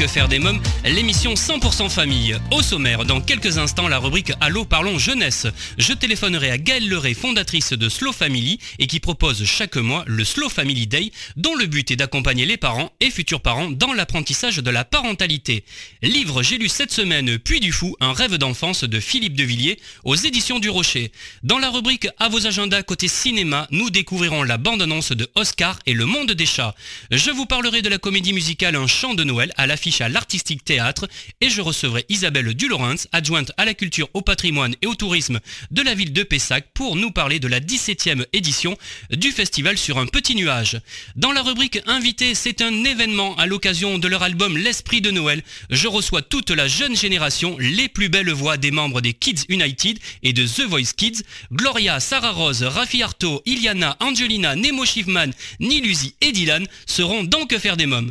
Que 0.00 0.06
faire 0.06 0.28
des 0.28 0.38
mômes, 0.38 0.62
l'émission 0.82 1.34
100% 1.34 1.90
famille. 1.90 2.34
Au 2.52 2.62
sommaire, 2.62 3.04
dans 3.04 3.20
quelques 3.20 3.58
instants, 3.58 3.86
la 3.86 3.98
rubrique 3.98 4.32
Allô 4.40 4.64
parlons 4.64 4.98
jeunesse. 4.98 5.46
Je 5.76 5.92
téléphonerai 5.92 6.50
à 6.50 6.56
Gaëlle 6.56 6.88
Leray, 6.88 7.12
fondatrice 7.12 7.74
de 7.74 7.86
Slow 7.90 8.12
Family 8.12 8.58
et 8.78 8.86
qui 8.86 8.98
propose 8.98 9.44
chaque 9.44 9.76
mois 9.76 10.04
le 10.06 10.24
Slow 10.24 10.48
Family 10.48 10.86
Day, 10.86 11.12
dont 11.36 11.54
le 11.54 11.66
but 11.66 11.90
est 11.90 11.96
d'accompagner 11.96 12.46
les 12.46 12.56
parents 12.56 12.92
et 13.00 13.10
futurs 13.10 13.42
parents 13.42 13.70
dans 13.70 13.92
l'apprentissage 13.92 14.56
de 14.56 14.70
la 14.70 14.86
parentalité. 14.86 15.64
Livre 16.00 16.42
j'ai 16.42 16.56
lu 16.56 16.70
cette 16.70 16.92
semaine 16.92 17.38
Puis 17.38 17.60
du 17.60 17.70
fou, 17.70 17.94
un 18.00 18.14
rêve 18.14 18.38
d'enfance 18.38 18.84
de 18.84 19.00
Philippe 19.00 19.36
Devilliers 19.36 19.78
aux 20.04 20.16
éditions 20.16 20.60
du 20.60 20.70
Rocher. 20.70 21.12
Dans 21.42 21.58
la 21.58 21.68
rubrique 21.68 22.08
À 22.18 22.30
vos 22.30 22.46
agendas 22.46 22.82
côté 22.84 23.06
cinéma, 23.06 23.68
nous 23.70 23.90
découvrirons 23.90 24.44
la 24.44 24.56
bande-annonce 24.56 25.12
de 25.12 25.28
Oscar 25.34 25.78
et 25.84 25.92
le 25.92 26.06
monde 26.06 26.32
des 26.32 26.46
chats. 26.46 26.74
Je 27.10 27.30
vous 27.30 27.44
parlerai 27.44 27.82
de 27.82 27.90
la 27.90 27.98
comédie 27.98 28.32
musicale 28.32 28.76
Un 28.76 28.86
chant 28.86 29.12
de 29.12 29.24
Noël 29.24 29.52
à 29.58 29.66
l'affiche 29.66 29.89
à 29.98 30.08
l'Artistique 30.08 30.64
Théâtre 30.64 31.08
et 31.40 31.50
je 31.50 31.60
recevrai 31.60 32.04
Isabelle 32.08 32.54
Dulorens, 32.54 33.08
adjointe 33.10 33.50
à 33.56 33.64
la 33.64 33.74
culture, 33.74 34.08
au 34.14 34.22
patrimoine 34.22 34.76
et 34.82 34.86
au 34.86 34.94
tourisme 34.94 35.40
de 35.72 35.82
la 35.82 35.94
ville 35.94 36.12
de 36.12 36.22
Pessac 36.22 36.68
pour 36.72 36.94
nous 36.94 37.10
parler 37.10 37.40
de 37.40 37.48
la 37.48 37.58
17e 37.58 38.24
édition 38.32 38.76
du 39.10 39.32
festival 39.32 39.76
sur 39.76 39.98
un 39.98 40.06
petit 40.06 40.36
nuage. 40.36 40.80
Dans 41.16 41.32
la 41.32 41.42
rubrique 41.42 41.80
Invité, 41.86 42.34
c'est 42.34 42.62
un 42.62 42.84
événement 42.84 43.36
à 43.36 43.46
l'occasion 43.46 43.98
de 43.98 44.06
leur 44.06 44.22
album 44.22 44.56
L'Esprit 44.56 45.00
de 45.00 45.10
Noël. 45.10 45.42
Je 45.70 45.88
reçois 45.88 46.22
toute 46.22 46.50
la 46.50 46.68
jeune 46.68 46.96
génération, 46.96 47.56
les 47.58 47.88
plus 47.88 48.08
belles 48.08 48.30
voix 48.30 48.56
des 48.56 48.70
membres 48.70 49.00
des 49.00 49.14
Kids 49.14 49.44
United 49.48 49.98
et 50.22 50.32
de 50.32 50.46
The 50.46 50.68
Voice 50.68 50.92
Kids, 50.96 51.22
Gloria, 51.52 51.98
Sarah 51.98 52.32
Rose, 52.32 52.62
Rafi 52.62 53.02
Arto, 53.02 53.42
Iliana, 53.46 53.96
Angelina, 54.00 54.54
Nemo 54.54 54.84
Schiffman, 54.84 55.30
Nilusi 55.58 56.14
et 56.20 56.32
Dylan 56.32 56.66
seront 56.86 57.24
dans 57.24 57.46
Que 57.46 57.58
faire 57.58 57.76
des 57.76 57.86
mômes. 57.86 58.10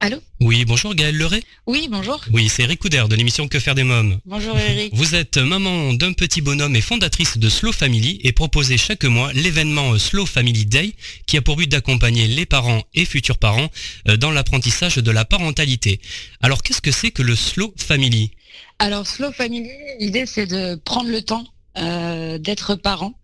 Allô 0.00 0.18
Oui, 0.38 0.64
bonjour 0.64 0.94
Gaël 0.94 1.16
Leray. 1.16 1.42
Oui, 1.66 1.88
bonjour. 1.90 2.20
Oui, 2.32 2.48
c'est 2.48 2.62
Eric 2.62 2.78
Couder 2.78 3.02
de 3.10 3.16
l'émission 3.16 3.48
Que 3.48 3.58
faire 3.58 3.74
des 3.74 3.82
mômes. 3.82 4.20
Bonjour 4.26 4.56
Eric. 4.56 4.94
Vous 4.94 5.16
êtes 5.16 5.38
maman 5.38 5.92
d'un 5.92 6.12
petit 6.12 6.40
bonhomme 6.40 6.76
et 6.76 6.80
fondatrice 6.80 7.36
de 7.36 7.48
Slow 7.48 7.72
Family 7.72 8.20
et 8.22 8.30
proposez 8.30 8.78
chaque 8.78 9.02
mois 9.02 9.32
l'événement 9.32 9.98
Slow 9.98 10.24
Family 10.24 10.66
Day 10.66 10.94
qui 11.26 11.36
a 11.36 11.42
pour 11.42 11.56
but 11.56 11.68
d'accompagner 11.68 12.28
les 12.28 12.46
parents 12.46 12.84
et 12.94 13.04
futurs 13.04 13.38
parents 13.38 13.70
euh, 14.06 14.16
dans 14.16 14.30
l'apprentissage 14.30 14.98
de 14.98 15.10
la 15.10 15.24
parentalité. 15.24 16.00
Alors 16.42 16.62
qu'est-ce 16.62 16.80
que 16.80 16.92
c'est 16.92 17.10
que 17.10 17.22
le 17.22 17.34
Slow 17.34 17.74
Family? 17.76 18.30
Alors 18.78 19.04
Slow 19.04 19.32
Family, 19.32 19.68
l'idée 19.98 20.26
c'est 20.26 20.46
de 20.46 20.76
prendre 20.76 21.10
le 21.10 21.22
temps 21.22 21.44
euh, 21.76 22.38
d'être 22.38 22.76
parent 22.76 23.14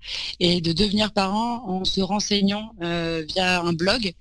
et 0.41 0.61
de 0.61 0.73
devenir 0.73 1.13
parent 1.13 1.63
en 1.69 1.85
se 1.85 2.01
renseignant 2.01 2.73
euh, 2.83 3.25
via 3.29 3.61
un 3.61 3.73
blog 3.73 4.13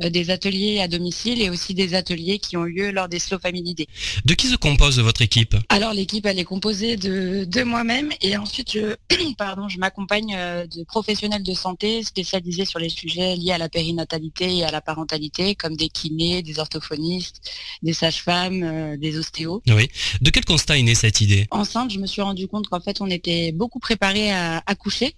des 0.00 0.30
ateliers 0.30 0.80
à 0.80 0.88
domicile 0.88 1.40
et 1.42 1.50
aussi 1.50 1.74
des 1.74 1.94
ateliers 1.94 2.38
qui 2.38 2.56
ont 2.56 2.64
lieu 2.64 2.90
lors 2.90 3.08
des 3.08 3.18
Slow 3.18 3.38
Family 3.38 3.74
Day. 3.74 3.86
De 4.24 4.34
qui 4.34 4.46
se 4.46 4.56
compose 4.56 4.98
votre 4.98 5.22
équipe? 5.22 5.56
Alors 5.68 5.92
l'équipe 5.92 6.26
elle 6.26 6.38
est 6.38 6.44
composée 6.44 6.96
de, 6.96 7.44
de 7.44 7.62
moi-même 7.62 8.10
et 8.22 8.36
ensuite 8.36 8.72
je, 8.72 8.96
pardon, 9.38 9.68
je 9.68 9.78
m'accompagne 9.78 10.34
euh, 10.36 10.66
de 10.66 10.84
professionnels 10.84 11.42
de 11.42 11.54
santé 11.54 12.02
spécialisés 12.02 12.64
sur 12.64 12.78
les 12.78 12.88
sujets 12.88 13.36
liés 13.36 13.52
à 13.52 13.58
la 13.58 13.68
périnatalité 13.68 14.56
et 14.56 14.64
à 14.64 14.70
la 14.70 14.80
parentalité 14.80 15.54
comme 15.54 15.76
des 15.76 15.88
kinés, 15.88 16.42
des 16.42 16.58
orthophonistes, 16.58 17.42
des 17.82 17.92
sages-femmes, 17.92 18.62
euh, 18.62 18.96
des 18.96 19.18
ostéos. 19.18 19.62
Oui. 19.68 19.88
De 20.20 20.30
quel 20.30 20.44
constat 20.44 20.78
est 20.78 20.82
née 20.82 20.94
cette 20.94 21.20
idée? 21.20 21.46
Enceinte, 21.50 21.92
je 21.92 21.98
me 21.98 22.06
suis 22.06 22.22
rendu 22.22 22.48
compte 22.48 22.68
qu'en 22.68 22.80
fait 22.80 23.00
on 23.00 23.06
était 23.06 23.52
beaucoup 23.52 23.78
préparé 23.78 24.32
à 24.32 24.62
accoucher 24.66 25.14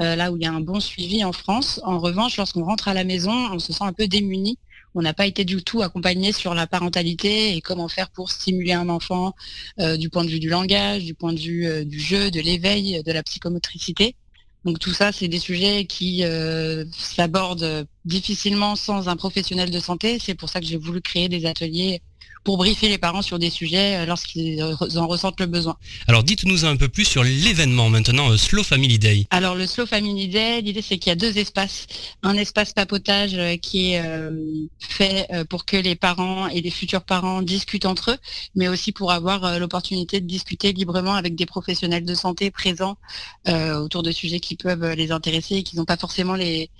euh, 0.00 0.16
là 0.16 0.32
où 0.32 0.36
il 0.36 0.42
y 0.42 0.46
a 0.46 0.52
un 0.52 0.60
bon 0.60 0.80
suivi 0.80 1.24
en 1.24 1.32
France. 1.32 1.80
En 1.84 1.98
revanche, 1.98 2.36
lorsqu'on 2.36 2.64
rentre 2.64 2.88
à 2.88 2.94
la 2.94 3.04
maison, 3.04 3.32
on 3.52 3.58
se 3.58 3.72
sent 3.72 3.84
un 3.84 3.92
peu 3.92 4.06
démuni. 4.06 4.58
On 4.94 5.02
n'a 5.02 5.14
pas 5.14 5.26
été 5.26 5.44
du 5.44 5.62
tout 5.62 5.82
accompagné 5.82 6.32
sur 6.32 6.54
la 6.54 6.66
parentalité 6.66 7.56
et 7.56 7.60
comment 7.60 7.88
faire 7.88 8.10
pour 8.10 8.30
stimuler 8.30 8.72
un 8.72 8.88
enfant 8.88 9.34
euh, 9.80 9.96
du 9.96 10.10
point 10.10 10.24
de 10.24 10.30
vue 10.30 10.40
du 10.40 10.48
langage, 10.48 11.04
du 11.04 11.14
point 11.14 11.32
de 11.32 11.40
vue 11.40 11.66
euh, 11.66 11.84
du 11.84 11.98
jeu, 11.98 12.30
de 12.30 12.40
l'éveil, 12.40 13.02
de 13.02 13.12
la 13.12 13.22
psychomotricité. 13.22 14.16
Donc 14.64 14.78
tout 14.78 14.92
ça, 14.92 15.10
c'est 15.10 15.28
des 15.28 15.40
sujets 15.40 15.86
qui 15.86 16.22
s'abordent 16.96 17.84
difficilement 18.04 18.76
sans 18.76 19.08
un 19.08 19.16
professionnel 19.16 19.72
de 19.72 19.80
santé. 19.80 20.20
C'est 20.20 20.34
pour 20.36 20.48
ça 20.48 20.60
que 20.60 20.66
j'ai 20.66 20.76
voulu 20.76 21.00
créer 21.00 21.28
des 21.28 21.46
ateliers 21.46 22.00
pour 22.44 22.56
briefer 22.56 22.88
les 22.88 22.98
parents 22.98 23.22
sur 23.22 23.38
des 23.38 23.50
sujets 23.50 23.98
euh, 23.98 24.06
lorsqu'ils 24.06 24.62
en 24.62 25.06
ressentent 25.06 25.40
le 25.40 25.46
besoin. 25.46 25.76
Alors 26.08 26.24
dites-nous 26.24 26.64
un 26.64 26.76
peu 26.76 26.88
plus 26.88 27.04
sur 27.04 27.22
l'événement 27.22 27.88
maintenant, 27.88 28.30
euh, 28.30 28.36
Slow 28.36 28.62
Family 28.62 28.98
Day. 28.98 29.26
Alors 29.30 29.54
le 29.54 29.66
Slow 29.66 29.86
Family 29.86 30.28
Day, 30.28 30.60
l'idée 30.60 30.82
c'est 30.82 30.98
qu'il 30.98 31.10
y 31.10 31.12
a 31.12 31.16
deux 31.16 31.38
espaces. 31.38 31.86
Un 32.22 32.36
espace 32.36 32.72
papotage 32.72 33.34
euh, 33.34 33.56
qui 33.56 33.92
est 33.92 34.02
fait 34.78 35.28
pour 35.48 35.64
que 35.64 35.76
les 35.76 35.94
parents 35.94 36.48
et 36.48 36.60
les 36.60 36.70
futurs 36.70 37.02
parents 37.02 37.42
discutent 37.42 37.86
entre 37.86 38.12
eux, 38.12 38.16
mais 38.54 38.68
aussi 38.68 38.92
pour 38.92 39.12
avoir 39.12 39.58
l'opportunité 39.58 40.20
de 40.20 40.26
discuter 40.26 40.72
librement 40.72 41.14
avec 41.14 41.34
des 41.34 41.46
professionnels 41.46 42.04
de 42.04 42.14
santé 42.14 42.50
présents 42.50 42.96
autour 43.48 44.02
de 44.02 44.10
sujets 44.10 44.40
qui 44.40 44.56
peuvent 44.56 44.92
les 44.92 45.12
intéresser 45.12 45.56
et 45.56 45.62
qui 45.62 45.76
n'ont 45.76 45.84
pas 45.84 45.96
forcément 45.96 46.34
les, 46.34 46.70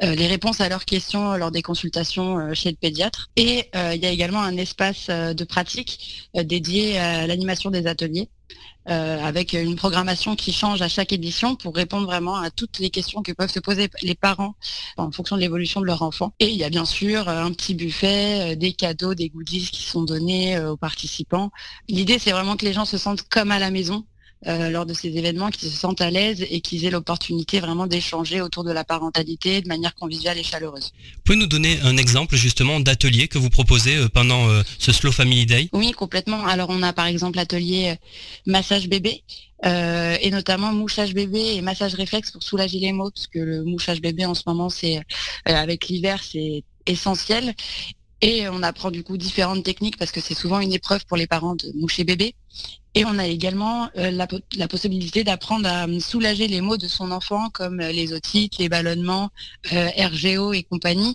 les 0.00 0.26
réponses 0.26 0.60
à 0.60 0.68
leurs 0.68 0.84
questions 0.84 1.34
lors 1.34 1.50
des 1.50 1.62
consultations 1.62 2.54
chez 2.54 2.70
le 2.70 2.76
pédiatre. 2.76 3.30
Et 3.36 3.68
il 3.74 4.02
y 4.02 4.06
a 4.06 4.10
également 4.10 4.42
un 4.42 4.56
espace 4.56 4.95
euh, 5.08 5.34
de 5.34 5.44
pratique 5.44 6.28
euh, 6.36 6.42
dédié 6.42 6.98
à 6.98 7.26
l'animation 7.26 7.70
des 7.70 7.86
ateliers. 7.86 8.28
Euh, 8.88 9.20
avec 9.20 9.52
une 9.52 9.74
programmation 9.74 10.36
qui 10.36 10.52
change 10.52 10.80
à 10.80 10.86
chaque 10.86 11.12
édition 11.12 11.56
pour 11.56 11.74
répondre 11.74 12.06
vraiment 12.06 12.36
à 12.36 12.52
toutes 12.52 12.78
les 12.78 12.88
questions 12.90 13.20
que 13.24 13.32
peuvent 13.32 13.50
se 13.50 13.58
poser 13.58 13.90
les 14.02 14.14
parents 14.14 14.54
en 14.96 15.10
fonction 15.10 15.34
de 15.34 15.40
l'évolution 15.40 15.80
de 15.80 15.86
leur 15.86 16.02
enfant. 16.02 16.32
Et 16.38 16.50
il 16.50 16.56
y 16.56 16.62
a 16.62 16.70
bien 16.70 16.84
sûr 16.84 17.28
un 17.28 17.50
petit 17.50 17.74
buffet, 17.74 18.54
des 18.54 18.72
cadeaux, 18.72 19.14
des 19.14 19.28
goodies 19.28 19.68
qui 19.72 19.82
sont 19.82 20.04
donnés 20.04 20.56
aux 20.60 20.76
participants. 20.76 21.50
L'idée, 21.88 22.20
c'est 22.20 22.30
vraiment 22.30 22.56
que 22.56 22.64
les 22.64 22.72
gens 22.72 22.84
se 22.84 22.96
sentent 22.96 23.22
comme 23.28 23.50
à 23.50 23.58
la 23.58 23.72
maison, 23.72 24.04
euh, 24.46 24.68
lors 24.68 24.84
de 24.84 24.92
ces 24.92 25.08
événements, 25.16 25.50
qu'ils 25.50 25.70
se 25.70 25.76
sentent 25.76 26.02
à 26.02 26.10
l'aise 26.10 26.44
et 26.50 26.60
qu'ils 26.60 26.84
aient 26.84 26.90
l'opportunité 26.90 27.58
vraiment 27.58 27.86
d'échanger 27.86 28.42
autour 28.42 28.64
de 28.64 28.70
la 28.70 28.84
parentalité 28.84 29.62
de 29.62 29.68
manière 29.68 29.94
conviviale 29.94 30.38
et 30.38 30.42
chaleureuse. 30.42 30.92
Pouvez 31.24 31.38
nous 31.38 31.46
donner 31.46 31.80
un 31.82 31.96
exemple 31.96 32.36
justement 32.36 32.78
d'atelier 32.78 33.28
que 33.28 33.38
vous 33.38 33.48
proposez 33.48 33.96
euh, 33.96 34.08
pendant 34.08 34.48
euh, 34.48 34.62
ce 34.78 34.92
Slow 34.92 35.10
Family 35.10 35.46
Day? 35.46 35.68
Oui, 35.72 35.92
complètement. 35.92 36.44
Alors 36.46 36.68
on 36.70 36.82
a 36.82 36.92
par 36.92 37.06
exemple 37.06 37.36
l'atelier 37.36 37.96
massage 38.46 38.88
bébé. 38.88 39.22
et 39.64 40.30
notamment 40.30 40.70
mouchage 40.70 41.14
bébé 41.14 41.54
et 41.54 41.62
massage 41.62 41.94
réflexe 41.94 42.30
pour 42.30 42.42
soulager 42.42 42.78
les 42.78 42.92
maux, 42.92 43.10
parce 43.10 43.26
que 43.26 43.38
le 43.38 43.64
mouchage 43.64 44.02
bébé 44.02 44.26
en 44.26 44.34
ce 44.34 44.42
moment, 44.46 44.68
c'est 44.68 45.00
avec 45.46 45.88
l'hiver, 45.88 46.22
c'est 46.22 46.62
essentiel. 46.86 47.54
Et 48.22 48.48
on 48.48 48.62
apprend 48.62 48.90
du 48.90 49.02
coup 49.04 49.16
différentes 49.16 49.64
techniques 49.64 49.98
parce 49.98 50.10
que 50.10 50.20
c'est 50.20 50.34
souvent 50.34 50.60
une 50.60 50.72
épreuve 50.72 51.04
pour 51.06 51.16
les 51.16 51.26
parents 51.26 51.54
de 51.54 51.70
moucher 51.74 52.04
bébé. 52.04 52.34
Et 52.96 53.04
on 53.04 53.18
a 53.18 53.26
également 53.26 53.90
euh, 53.98 54.10
la, 54.10 54.68
possibilité 54.68 55.22
d'apprendre 55.22 55.68
à 55.68 55.86
euh, 55.86 56.00
soulager 56.00 56.48
les 56.48 56.62
maux 56.62 56.78
de 56.78 56.88
son 56.88 57.10
enfant 57.10 57.50
comme 57.50 57.80
euh, 57.80 57.92
les 57.92 58.14
otites, 58.14 58.56
les 58.56 58.70
ballonnements, 58.70 59.28
RGO 59.70 60.54
et 60.54 60.62
compagnie 60.62 61.14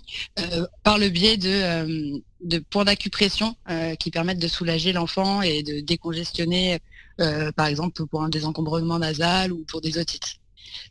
par 0.84 0.96
le 0.98 1.08
biais 1.08 1.36
de, 1.36 2.22
de 2.44 2.58
points 2.58 2.84
d'acupression 2.84 3.56
qui 3.98 4.10
permettent 4.10 4.38
de 4.38 4.48
soulager 4.48 4.92
l'enfant 4.92 5.42
et 5.42 5.62
de 5.62 5.80
décongestionner 5.80 6.78
par 7.56 7.66
exemple 7.66 8.06
pour 8.06 8.22
un 8.22 8.28
désencombrement 8.28 8.98
nasal 8.98 9.52
ou 9.52 9.64
pour 9.64 9.80
des 9.80 9.98
otites. 9.98 10.41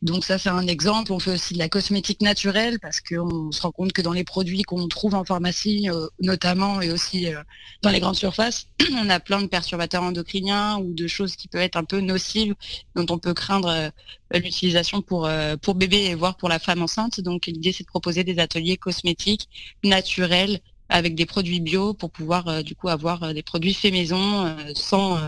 Donc 0.01 0.25
ça, 0.25 0.37
c'est 0.37 0.49
un 0.49 0.67
exemple. 0.67 1.11
On 1.11 1.19
fait 1.19 1.31
aussi 1.31 1.53
de 1.53 1.59
la 1.59 1.69
cosmétique 1.69 2.21
naturelle 2.21 2.79
parce 2.79 3.01
qu'on 3.01 3.51
se 3.51 3.61
rend 3.61 3.71
compte 3.71 3.93
que 3.93 4.01
dans 4.01 4.13
les 4.13 4.23
produits 4.23 4.63
qu'on 4.63 4.87
trouve 4.87 5.15
en 5.15 5.23
pharmacie, 5.23 5.89
euh, 5.89 6.07
notamment, 6.19 6.81
et 6.81 6.91
aussi 6.91 7.27
euh, 7.27 7.41
dans 7.81 7.89
les 7.89 7.99
grandes 7.99 8.15
surfaces, 8.15 8.67
on 8.93 9.09
a 9.09 9.19
plein 9.19 9.41
de 9.41 9.47
perturbateurs 9.47 10.03
endocriniens 10.03 10.77
ou 10.77 10.93
de 10.93 11.07
choses 11.07 11.35
qui 11.35 11.47
peuvent 11.47 11.61
être 11.61 11.77
un 11.77 11.83
peu 11.83 11.99
nocives, 11.99 12.55
dont 12.95 13.05
on 13.09 13.17
peut 13.17 13.33
craindre 13.33 13.69
euh, 13.69 13.89
l'utilisation 14.33 15.01
pour, 15.01 15.29
pour 15.61 15.75
bébé 15.75 15.97
et 16.05 16.15
voire 16.15 16.37
pour 16.37 16.47
la 16.47 16.57
femme 16.57 16.81
enceinte. 16.81 17.19
Donc 17.19 17.47
l'idée, 17.47 17.73
c'est 17.73 17.83
de 17.83 17.89
proposer 17.89 18.23
des 18.23 18.39
ateliers 18.39 18.77
cosmétiques 18.77 19.49
naturels 19.83 20.61
avec 20.91 21.15
des 21.15 21.25
produits 21.25 21.59
bio 21.59 21.93
pour 21.93 22.11
pouvoir 22.11 22.63
du 22.63 22.75
coup 22.75 22.89
avoir 22.89 23.33
des 23.33 23.43
produits 23.43 23.73
faits 23.73 23.91
maison 23.91 24.55
sans 24.75 25.19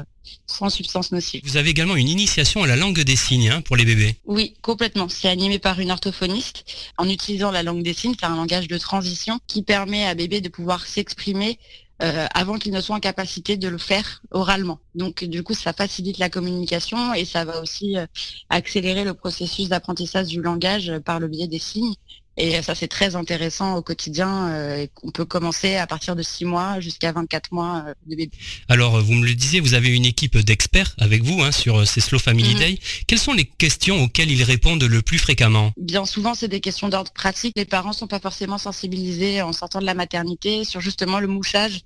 sans 0.46 0.70
substance 0.70 1.12
nocive. 1.12 1.42
Vous 1.44 1.58
avez 1.58 1.70
également 1.70 1.96
une 1.96 2.08
initiation 2.08 2.64
à 2.64 2.68
la 2.68 2.76
langue 2.76 3.02
des 3.02 3.16
signes 3.16 3.50
hein, 3.50 3.62
pour 3.62 3.76
les 3.76 3.86
bébés. 3.86 4.16
Oui, 4.26 4.56
complètement. 4.62 5.10
C'est 5.10 5.28
animé 5.28 5.60
par 5.60 5.80
une 5.80 5.92
orthophoniste. 5.92 6.64
En 6.98 7.10
utilisant 7.10 7.52
la 7.52 7.64
langue 7.64 7.84
des 7.84 7.94
signes, 7.94 8.16
c'est 8.20 8.26
un 8.26 8.36
langage 8.36 8.68
de 8.68 8.78
transition 8.78 9.40
qui 9.48 9.64
permet 9.64 10.06
à 10.06 10.16
bébé 10.16 10.42
de 10.42 10.50
pouvoir 10.50 10.86
s'exprimer 10.86 11.60
euh, 12.02 12.26
avant 12.34 12.58
qu'il 12.58 12.74
ne 12.74 12.82
soit 12.82 12.96
en 12.96 13.00
capacité 13.00 13.56
de 13.56 13.68
le 13.68 13.78
faire 13.78 14.22
oralement. 14.32 14.80
Donc 14.96 15.24
du 15.24 15.44
coup, 15.44 15.54
ça 15.54 15.74
facilite 15.74 16.18
la 16.18 16.30
communication 16.30 17.14
et 17.14 17.24
ça 17.24 17.46
va 17.46 17.62
aussi 17.62 17.98
euh, 17.98 18.06
accélérer 18.50 19.04
le 19.04 19.14
processus 19.14 19.70
d'apprentissage 19.70 20.28
du 20.28 20.42
langage 20.42 20.92
par 21.06 21.20
le 21.20 21.28
biais 21.28 21.48
des 21.48 21.60
signes. 21.60 21.96
Et 22.36 22.62
ça, 22.64 22.74
c'est 22.74 22.88
très 22.88 23.16
intéressant 23.16 23.76
au 23.76 23.84
quotidien. 23.84 24.50
Euh, 24.50 24.88
on 25.04 25.12
peut 25.12 25.26
commencer 25.26 25.76
à 25.76 25.86
partir 25.86 26.16
de 26.16 26.24
6 26.24 26.46
mois 26.46 26.80
jusqu'à 26.80 27.12
24 27.12 27.52
mois 27.52 27.84
euh, 27.86 27.94
de 28.08 28.16
bébé. 28.16 28.32
Alors, 28.70 29.00
vous 29.02 29.14
me 29.14 29.26
le 29.26 29.36
disiez, 29.36 29.60
vous 29.60 29.76
avez 29.76 29.90
une 29.90 30.06
équipe 30.06 30.38
d'experts 30.38 30.96
avec 31.00 31.24
vous 31.24 31.42
hein, 31.44 31.52
sur 31.52 31.82
euh, 31.82 31.86
ces 31.86 32.02
Slow 32.02 32.18
Family 32.18 32.56
mhm. 32.56 32.60
Day. 32.60 32.80
Quelles 33.06 33.20
sont 33.20 33.34
les 33.34 33.46
questions 33.46 34.04
auxquelles 34.04 34.32
ils 34.32 34.44
répondent 34.44 34.84
le 34.84 35.02
plus 35.04 35.20
fréquemment? 35.20 35.74
Bien 35.78 36.06
souvent, 36.06 36.34
c'est 36.34 36.48
des 36.48 36.60
questions 36.60 36.90
d'ordre 36.90 37.12
pratique. 37.12 37.54
Les 37.56 37.66
parents 37.66 37.94
sont 37.94 38.08
pas 38.08 38.20
forcément 38.20 38.58
sensibilisés 38.58 39.44
en 39.44 39.54
sortant 39.54 39.80
de 39.80 39.86
la 39.86 39.94
maternité 39.94 40.64
sur 40.64 40.82
justement 40.82 41.20
le 41.20 41.28
mouchage. 41.28 41.82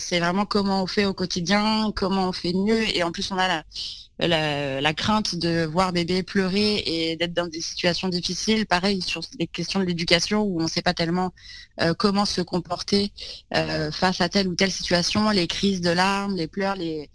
c'est 0.00 0.18
vraiment 0.18 0.44
comment 0.44 0.82
on 0.82 0.86
fait 0.86 1.04
au 1.04 1.14
quotidien, 1.14 1.92
comment 1.94 2.28
on 2.28 2.32
fait 2.32 2.52
mieux. 2.52 2.82
Et 2.96 3.02
en 3.04 3.12
plus, 3.12 3.30
on 3.30 3.38
a 3.38 3.46
la 3.46 3.64
la, 4.26 4.94
crainte 4.94 5.36
de 5.36 5.64
voir 5.64 5.92
bébé 5.92 6.22
pleurer 6.22 6.82
et 6.86 7.16
d'être 7.16 7.32
dans 7.32 7.46
des 7.46 7.60
situations 7.60 8.08
difficiles. 8.08 8.66
Pareil 8.66 9.00
sur 9.02 9.20
les 9.38 9.46
questions 9.46 9.80
de 9.80 9.84
l'éducation 9.84 10.42
où 10.42 10.60
on 10.60 10.64
ne 10.64 10.68
sait 10.68 10.82
pas 10.82 10.94
tellement 10.94 11.32
euh, 11.80 11.94
comment 11.94 12.24
se 12.24 12.40
comporter 12.40 13.12
euh, 13.54 13.90
face 13.92 14.20
à 14.20 14.28
telle 14.28 14.48
ou 14.48 14.54
telle 14.54 14.72
situation, 14.72 15.30
les 15.30 15.46
crises 15.46 15.80
de 15.80 15.90
larmes, 15.90 16.34
les 16.34 16.48
pleurs, 16.48 16.76
les, 16.76 17.08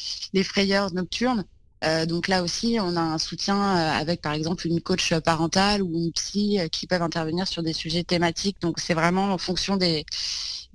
frayeurs 0.43 0.93
nocturnes. 0.93 1.45
Euh, 1.83 2.05
donc 2.05 2.29
là 2.29 2.43
aussi, 2.43 2.77
on 2.79 2.95
a 2.95 3.01
un 3.01 3.17
soutien 3.17 3.59
avec 3.61 4.21
par 4.21 4.31
exemple 4.31 4.67
une 4.67 4.79
coach 4.79 5.13
parentale 5.19 5.81
ou 5.81 5.93
une 5.93 6.13
psy 6.13 6.59
qui 6.71 6.87
peuvent 6.87 7.01
intervenir 7.01 7.47
sur 7.47 7.61
des 7.61 7.73
sujets 7.73 8.05
thématiques. 8.05 8.61
Donc 8.61 8.79
c'est 8.79 8.93
vraiment 8.93 9.33
en 9.33 9.37
fonction 9.37 9.75
des, 9.75 10.05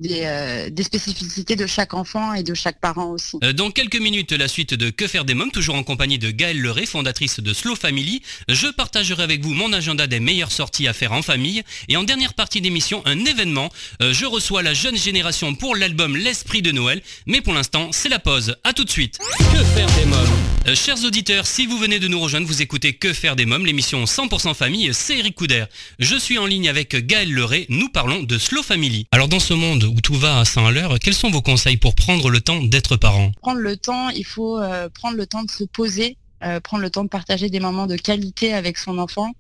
euh, 0.07 0.71
des, 0.71 0.83
spécificités 0.85 1.57
de 1.57 1.67
chaque 1.67 1.93
enfant 1.93 2.33
et 2.33 2.45
de 2.45 2.55
chaque 2.55 2.81
parent 2.81 3.11
aussi. 3.11 3.37
Euh, 3.43 3.53
dans 3.53 3.71
quelques 3.71 4.01
minutes, 4.01 4.31
la 4.31 4.47
suite 4.47 4.75
de 4.75 4.91
Que 4.91 5.09
faire 5.09 5.25
des 5.25 5.35
mômes, 5.35 5.51
toujours 5.51 5.75
en 5.75 5.83
compagnie 5.83 6.19
de 6.19 6.31
Gaëlle 6.31 6.61
Leray, 6.61 6.87
fondatrice 6.87 7.41
de 7.41 7.53
Slow 7.53 7.75
Family. 7.75 8.23
Je 8.49 8.69
partagerai 8.69 9.25
avec 9.25 9.43
vous 9.43 9.53
mon 9.53 9.73
agenda 9.73 10.07
des 10.07 10.21
meilleures 10.21 10.53
sorties 10.53 10.87
à 10.87 10.93
faire 10.93 11.13
en 11.13 11.23
famille. 11.23 11.63
Et 11.89 11.97
en 11.97 12.05
dernière 12.05 12.35
partie 12.35 12.61
d'émission, 12.61 13.03
un 13.07 13.25
événement. 13.25 13.71
Euh, 14.01 14.13
je 14.13 14.25
reçois 14.25 14.63
la 14.63 14.73
jeune 14.73 14.97
génération 14.97 15.55
pour 15.57 15.75
l'album 15.75 16.17
L'Esprit 16.17 16.63
de 16.63 16.71
Noël. 16.71 17.03
Mais 17.27 17.41
pour 17.41 17.55
l'instant, 17.55 17.91
c'est 17.91 18.09
la 18.09 18.21
pause. 18.21 18.55
A 18.63 18.73
tout 18.73 18.85
de 18.85 18.91
suite. 18.91 19.19
Que 19.39 19.65
faire 19.65 19.91
des 19.97 20.05
mômes 20.07 20.77
Chers 20.77 21.03
auditeurs, 21.05 21.47
si 21.47 21.67
vous 21.67 21.79
venez 21.79 21.99
de 21.99 22.09
nous 22.09 22.21
rejoindre, 22.21 22.47
vous 22.47 22.63
écoutez 22.63 22.93
Que 22.93 23.13
faire 23.13 23.37
des 23.37 23.47
mômes, 23.47 23.65
l'émission 23.65 24.05
100% 24.05 24.55
famille, 24.55 24.91
c'est 24.93 25.19
Eric 25.19 25.35
Couder. 25.35 25.65
Je 25.99 26.17
suis 26.17 26.39
en 26.39 26.47
ligne 26.47 26.69
avec 26.69 26.95
Gaëlle 27.07 27.33
Leray, 27.33 27.67
nous 27.71 27.89
parlons 27.89 28.23
de 28.23 28.39
Slow 28.39 28.63
Family. 28.63 29.07
Alors 29.11 29.29
dans 29.29 29.41
ce 29.41 29.55
monde 29.55 29.88
où 29.89 30.01
tout 30.01 30.15
va 30.15 30.41
à 30.41 30.45
100 30.45 30.67
à 30.67 30.71
l'heure, 30.71 30.99
quels 30.99 31.15
sont 31.15 31.31
vos 31.31 31.43
conseils 31.43 31.77
pour 31.77 31.95
prendre 31.95 32.31
le 32.31 32.41
temps 32.41 32.63
d'être 32.63 32.97
parent? 32.97 33.33
Prendre 33.41 33.61
le 33.61 33.77
temps, 33.77 34.11
il 34.11 34.25
faut 34.25 34.59
euh, 34.61 34.89
prendre 34.89 35.17
le 35.17 35.27
temps 35.27 35.43
de 35.43 35.51
se 35.51 35.65
poser, 35.65 36.17
euh, 36.45 36.61
prendre 36.61 36.83
le 36.83 36.91
temps 36.91 37.05
de 37.05 37.09
partager 37.09 37.51
des 37.51 37.61
moments 37.61 37.87
de 37.87 37.97
qualité 37.97 38.55
avec 38.55 38.79
son 38.79 38.99
enfant, 38.99 39.33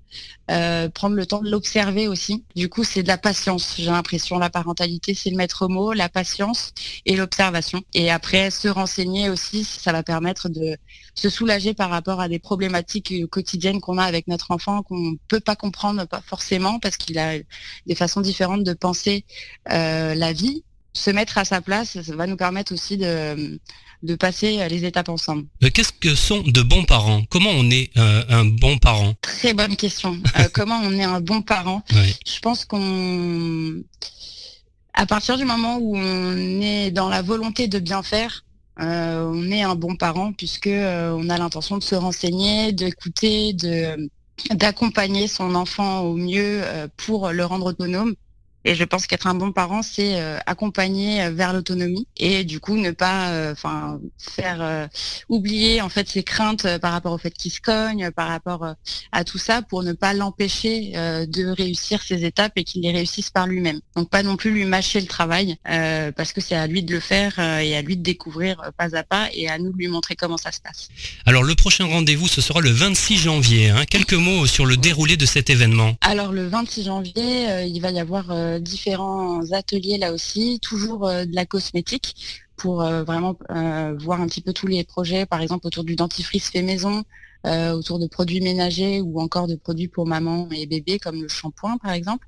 euh, 0.51 0.89
prendre 0.89 1.15
le 1.15 1.27
temps 1.27 1.41
de 1.41 1.51
l'observer 1.51 2.09
aussi. 2.09 2.45
Du 2.57 2.69
coup, 2.69 2.85
c'est 2.85 3.03
de 3.03 3.09
la 3.09 3.19
patience, 3.19 3.75
j'ai 3.79 3.91
l'impression. 3.91 4.39
La 4.39 4.51
parentalité, 4.51 5.15
c'est 5.15 5.31
le 5.31 5.37
maître 5.37 5.69
mot, 5.69 5.93
la 5.93 6.09
patience 6.09 6.73
et 7.07 7.17
l'observation. 7.17 7.83
Et 7.95 8.11
après, 8.11 8.51
se 8.51 8.69
renseigner 8.69 9.29
aussi, 9.31 9.65
ça 9.65 9.93
va 9.93 10.03
permettre 10.03 10.49
de 10.49 10.77
se 11.15 11.29
soulager 11.29 11.75
par 11.75 11.91
rapport 11.91 12.21
à 12.21 12.29
des 12.29 12.39
problématiques 12.39 13.29
quotidiennes 13.31 13.81
qu'on 13.81 13.99
a 13.99 14.05
avec 14.05 14.27
notre 14.29 14.51
enfant, 14.51 14.83
qu'on 14.83 14.99
ne 14.99 15.17
peut 15.29 15.41
pas 15.41 15.57
comprendre, 15.57 16.07
pas 16.07 16.23
forcément, 16.25 16.79
parce 16.79 16.97
qu'il 16.97 17.19
a 17.19 17.35
des 17.87 17.95
façons 17.95 18.21
différentes 18.21 18.65
de 18.65 18.73
penser 18.73 19.25
euh, 19.71 20.15
la 20.15 20.33
vie. 20.33 20.65
Se 20.99 21.11
mettre 21.11 21.39
à 21.39 21.45
sa 21.45 21.61
place, 21.61 22.01
ça 22.03 22.17
va 22.17 22.27
nous 22.27 22.37
permettre 22.37 22.73
aussi 22.73 22.97
de 22.97 23.59
de 24.03 24.15
passer 24.15 24.69
les 24.69 24.85
étapes 24.85 25.09
ensemble. 25.09 25.47
Euh, 25.63 25.71
qu'est-ce 25.73 25.93
que 25.93 26.15
sont 26.15 26.43
de 26.43 26.63
bons 26.63 26.85
parents? 26.85 27.23
Comment 27.31 27.51
on 27.51 27.69
est 27.71 27.91
euh, 27.97 28.23
un 28.29 28.45
bon 28.45 28.79
parent? 28.79 29.15
Très 29.23 29.55
bonne 29.55 29.77
question. 29.77 30.19
Euh, 30.39 30.45
comment 30.53 30.81
on 30.83 30.93
est 30.93 31.05
un 31.05 31.21
bon 31.21 31.43
parent? 31.43 31.83
Je 31.91 32.39
pense 32.41 32.65
qu'on, 32.65 33.83
à 34.95 35.07
partir 35.07 35.37
du 35.37 35.45
moment 35.45 35.79
où 35.79 35.97
on 35.97 36.61
est 36.61 36.91
dans 36.91 37.09
la 37.09 37.23
volonté 37.23 37.69
de 37.69 37.79
bien 37.79 38.03
faire, 38.03 38.45
on 38.81 39.51
est 39.51 39.63
un 39.63 39.75
bon 39.75 39.97
parent 39.97 40.33
puisque 40.33 40.69
on 40.69 41.29
a 41.31 41.39
l'intention 41.39 41.79
de 41.79 41.83
se 41.83 41.97
renseigner, 41.97 42.73
d'écouter, 42.73 43.53
de 43.53 44.09
d'accompagner 44.53 45.27
son 45.27 45.57
enfant 45.57 46.03
au 46.03 46.15
mieux 46.15 46.63
pour 46.97 47.31
le 47.31 47.45
rendre 47.45 47.67
autonome. 47.67 48.15
Et 48.65 48.75
je 48.75 48.85
pense 48.85 49.07
qu'être 49.07 49.27
un 49.27 49.35
bon 49.35 49.53
parent, 49.53 49.83
c'est 49.83 50.21
euh, 50.21 50.39
accompagner 50.47 51.23
euh, 51.23 51.31
vers 51.31 51.53
l'autonomie 51.53 52.07
et 52.17 52.45
du 52.45 52.61
coup 52.61 52.77
ne 52.77 52.91
pas, 52.91 53.31
euh, 53.31 53.55
faire 54.19 54.89
oublier 55.29 55.81
en 55.81 55.89
fait 55.89 56.09
ses 56.09 56.23
craintes 56.23 56.79
par 56.79 56.93
rapport 56.93 57.13
au 57.13 57.19
fait 57.19 57.31
qu'il 57.31 57.51
se 57.51 57.61
cogne, 57.61 58.11
par 58.11 58.29
rapport 58.29 58.75
à 59.13 59.25
tout 59.25 59.39
ça, 59.39 59.63
pour 59.63 59.83
ne 59.83 59.93
pas 59.93 60.15
l'empêcher 60.15 60.93
de 60.93 61.47
réussir 61.47 62.03
ses 62.03 62.25
étapes 62.25 62.53
et 62.57 62.65
qu'il 62.65 62.83
les 62.83 62.93
réussisse 62.93 63.31
par 63.31 63.47
lui-même. 63.47 63.81
Donc 63.97 64.11
pas 64.11 64.23
non 64.23 64.37
plus 64.37 64.51
lui 64.51 64.65
mâcher 64.65 65.01
le 65.01 65.07
travail, 65.07 65.57
parce 65.65 66.33
que 66.33 66.41
c'est 66.41 66.55
à 66.55 66.67
lui 66.67 66.83
de 66.83 66.93
le 66.93 67.01
faire 67.01 67.39
et 67.39 67.77
à 67.77 67.83
lui 67.83 67.97
de 67.97 68.03
découvrir 68.03 68.71
pas 68.77 68.97
à 68.97 69.03
pas 69.03 69.29
et 69.33 69.49
à 69.49 69.59
nous 69.59 69.73
de 69.73 69.79
lui 69.79 69.89
montrer 69.89 70.17
comment 70.17 70.37
ça 70.37 70.53
se 70.53 70.61
passe. 70.61 70.89
Alors 71.27 71.43
le 71.43 71.55
prochain 71.55 71.87
rendez-vous, 71.87 72.29
ce 72.29 72.41
sera 72.41 72.61
le 72.61 72.71
26 72.71 73.19
janvier. 73.19 73.71
Hein. 73.71 73.85
Quelques 73.89 74.15
mots 74.15 74.47
sur 74.47 74.67
le 74.67 74.77
déroulé 74.77 75.17
de 75.17 75.27
cet 75.27 75.51
événement. 75.51 75.97
Alors 76.01 76.33
le 76.33 76.47
26 76.49 76.85
janvier, 76.85 77.67
il 77.67 77.81
va 77.81 77.91
y 77.91 78.01
avoir 78.01 78.27
différents 78.59 79.53
ateliers 79.53 79.99
là 79.99 80.13
aussi, 80.13 80.59
toujours 80.61 81.07
euh, 81.07 81.25
de 81.25 81.35
la 81.35 81.47
cosmétique 81.47 82.15
pour 82.57 82.83
euh, 82.83 83.05
vraiment 83.05 83.37
euh, 83.51 83.95
voir 84.01 84.21
un 84.21 84.27
petit 84.27 84.41
peu 84.41 84.53
tous 84.53 84.67
les 84.67 84.85
projets, 84.85 85.27
par 85.27 85.41
exemple 85.41 85.67
autour 85.67 85.85
du 85.85 85.97
dentifrice 85.97 86.51
fait 86.51 86.63
maison, 86.63 87.05
autour 87.45 87.99
de 88.01 88.07
produits 88.09 88.41
ménagers 88.41 89.01
ou 89.01 89.21
encore 89.21 89.47
de 89.47 89.55
produits 89.55 89.89
pour 89.89 90.07
maman 90.07 90.49
et 90.51 90.67
bébé 90.67 90.99
comme 90.99 91.23
le 91.23 91.29
shampoing 91.29 91.79
par 91.79 91.93
exemple. 91.93 92.27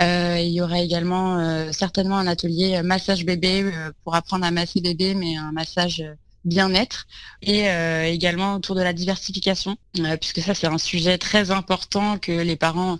il 0.00 0.48
y 0.48 0.60
aura 0.62 0.80
également 0.80 1.70
certainement 1.70 2.16
un 2.16 2.26
atelier 2.26 2.82
massage 2.82 3.24
bébé 3.26 3.70
pour 4.02 4.16
apprendre 4.16 4.46
à 4.46 4.50
masser 4.50 4.80
bébé, 4.80 5.14
mais 5.14 5.36
un 5.36 5.52
massage 5.52 6.02
bien-être 6.44 7.06
et 7.42 7.66
également 8.06 8.54
autour 8.54 8.74
de 8.74 8.82
la 8.82 8.94
diversification, 8.94 9.76
puisque 10.18 10.40
ça 10.40 10.54
c'est 10.54 10.66
un 10.66 10.78
sujet 10.78 11.18
très 11.18 11.50
important 11.50 12.18
que 12.18 12.32
les 12.32 12.56
parents 12.56 12.98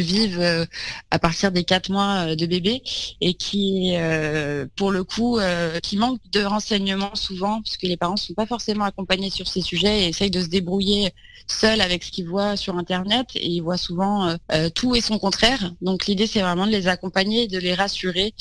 vivent 0.00 0.40
euh, 0.40 0.64
à 1.10 1.18
partir 1.18 1.52
des 1.52 1.64
quatre 1.64 1.90
mois 1.90 2.28
euh, 2.28 2.36
de 2.36 2.46
bébé 2.46 2.82
et 3.20 3.34
qui, 3.34 3.92
euh, 3.94 4.66
pour 4.76 4.90
le 4.90 5.04
coup, 5.04 5.38
qui 5.82 5.96
manquent 5.96 6.20
de 6.32 6.42
renseignements 6.42 7.14
souvent, 7.14 7.62
puisque 7.62 7.82
les 7.82 7.96
parents 7.96 8.14
ne 8.14 8.18
sont 8.18 8.34
pas 8.34 8.46
forcément 8.46 8.84
accompagnés 8.84 9.30
sur 9.30 9.48
ces 9.48 9.60
sujets 9.60 10.04
et 10.04 10.08
essayent 10.08 10.30
de 10.30 10.40
se 10.40 10.48
débrouiller 10.48 11.12
seuls 11.46 11.80
avec 11.80 12.02
ce 12.02 12.10
qu'ils 12.10 12.28
voient 12.28 12.56
sur 12.56 12.76
Internet 12.76 13.28
et 13.34 13.46
ils 13.46 13.60
voient 13.60 13.76
souvent 13.76 14.36
tout 14.74 14.94
et 14.94 15.00
son 15.00 15.18
contraire. 15.18 15.72
Donc 15.80 16.06
l'idée, 16.06 16.26
c'est 16.26 16.40
vraiment 16.40 16.66
de 16.66 16.72
les 16.72 16.88
accompagner, 16.88 17.46
de 17.46 17.58
les 17.58 17.74
rassurer 17.74 18.34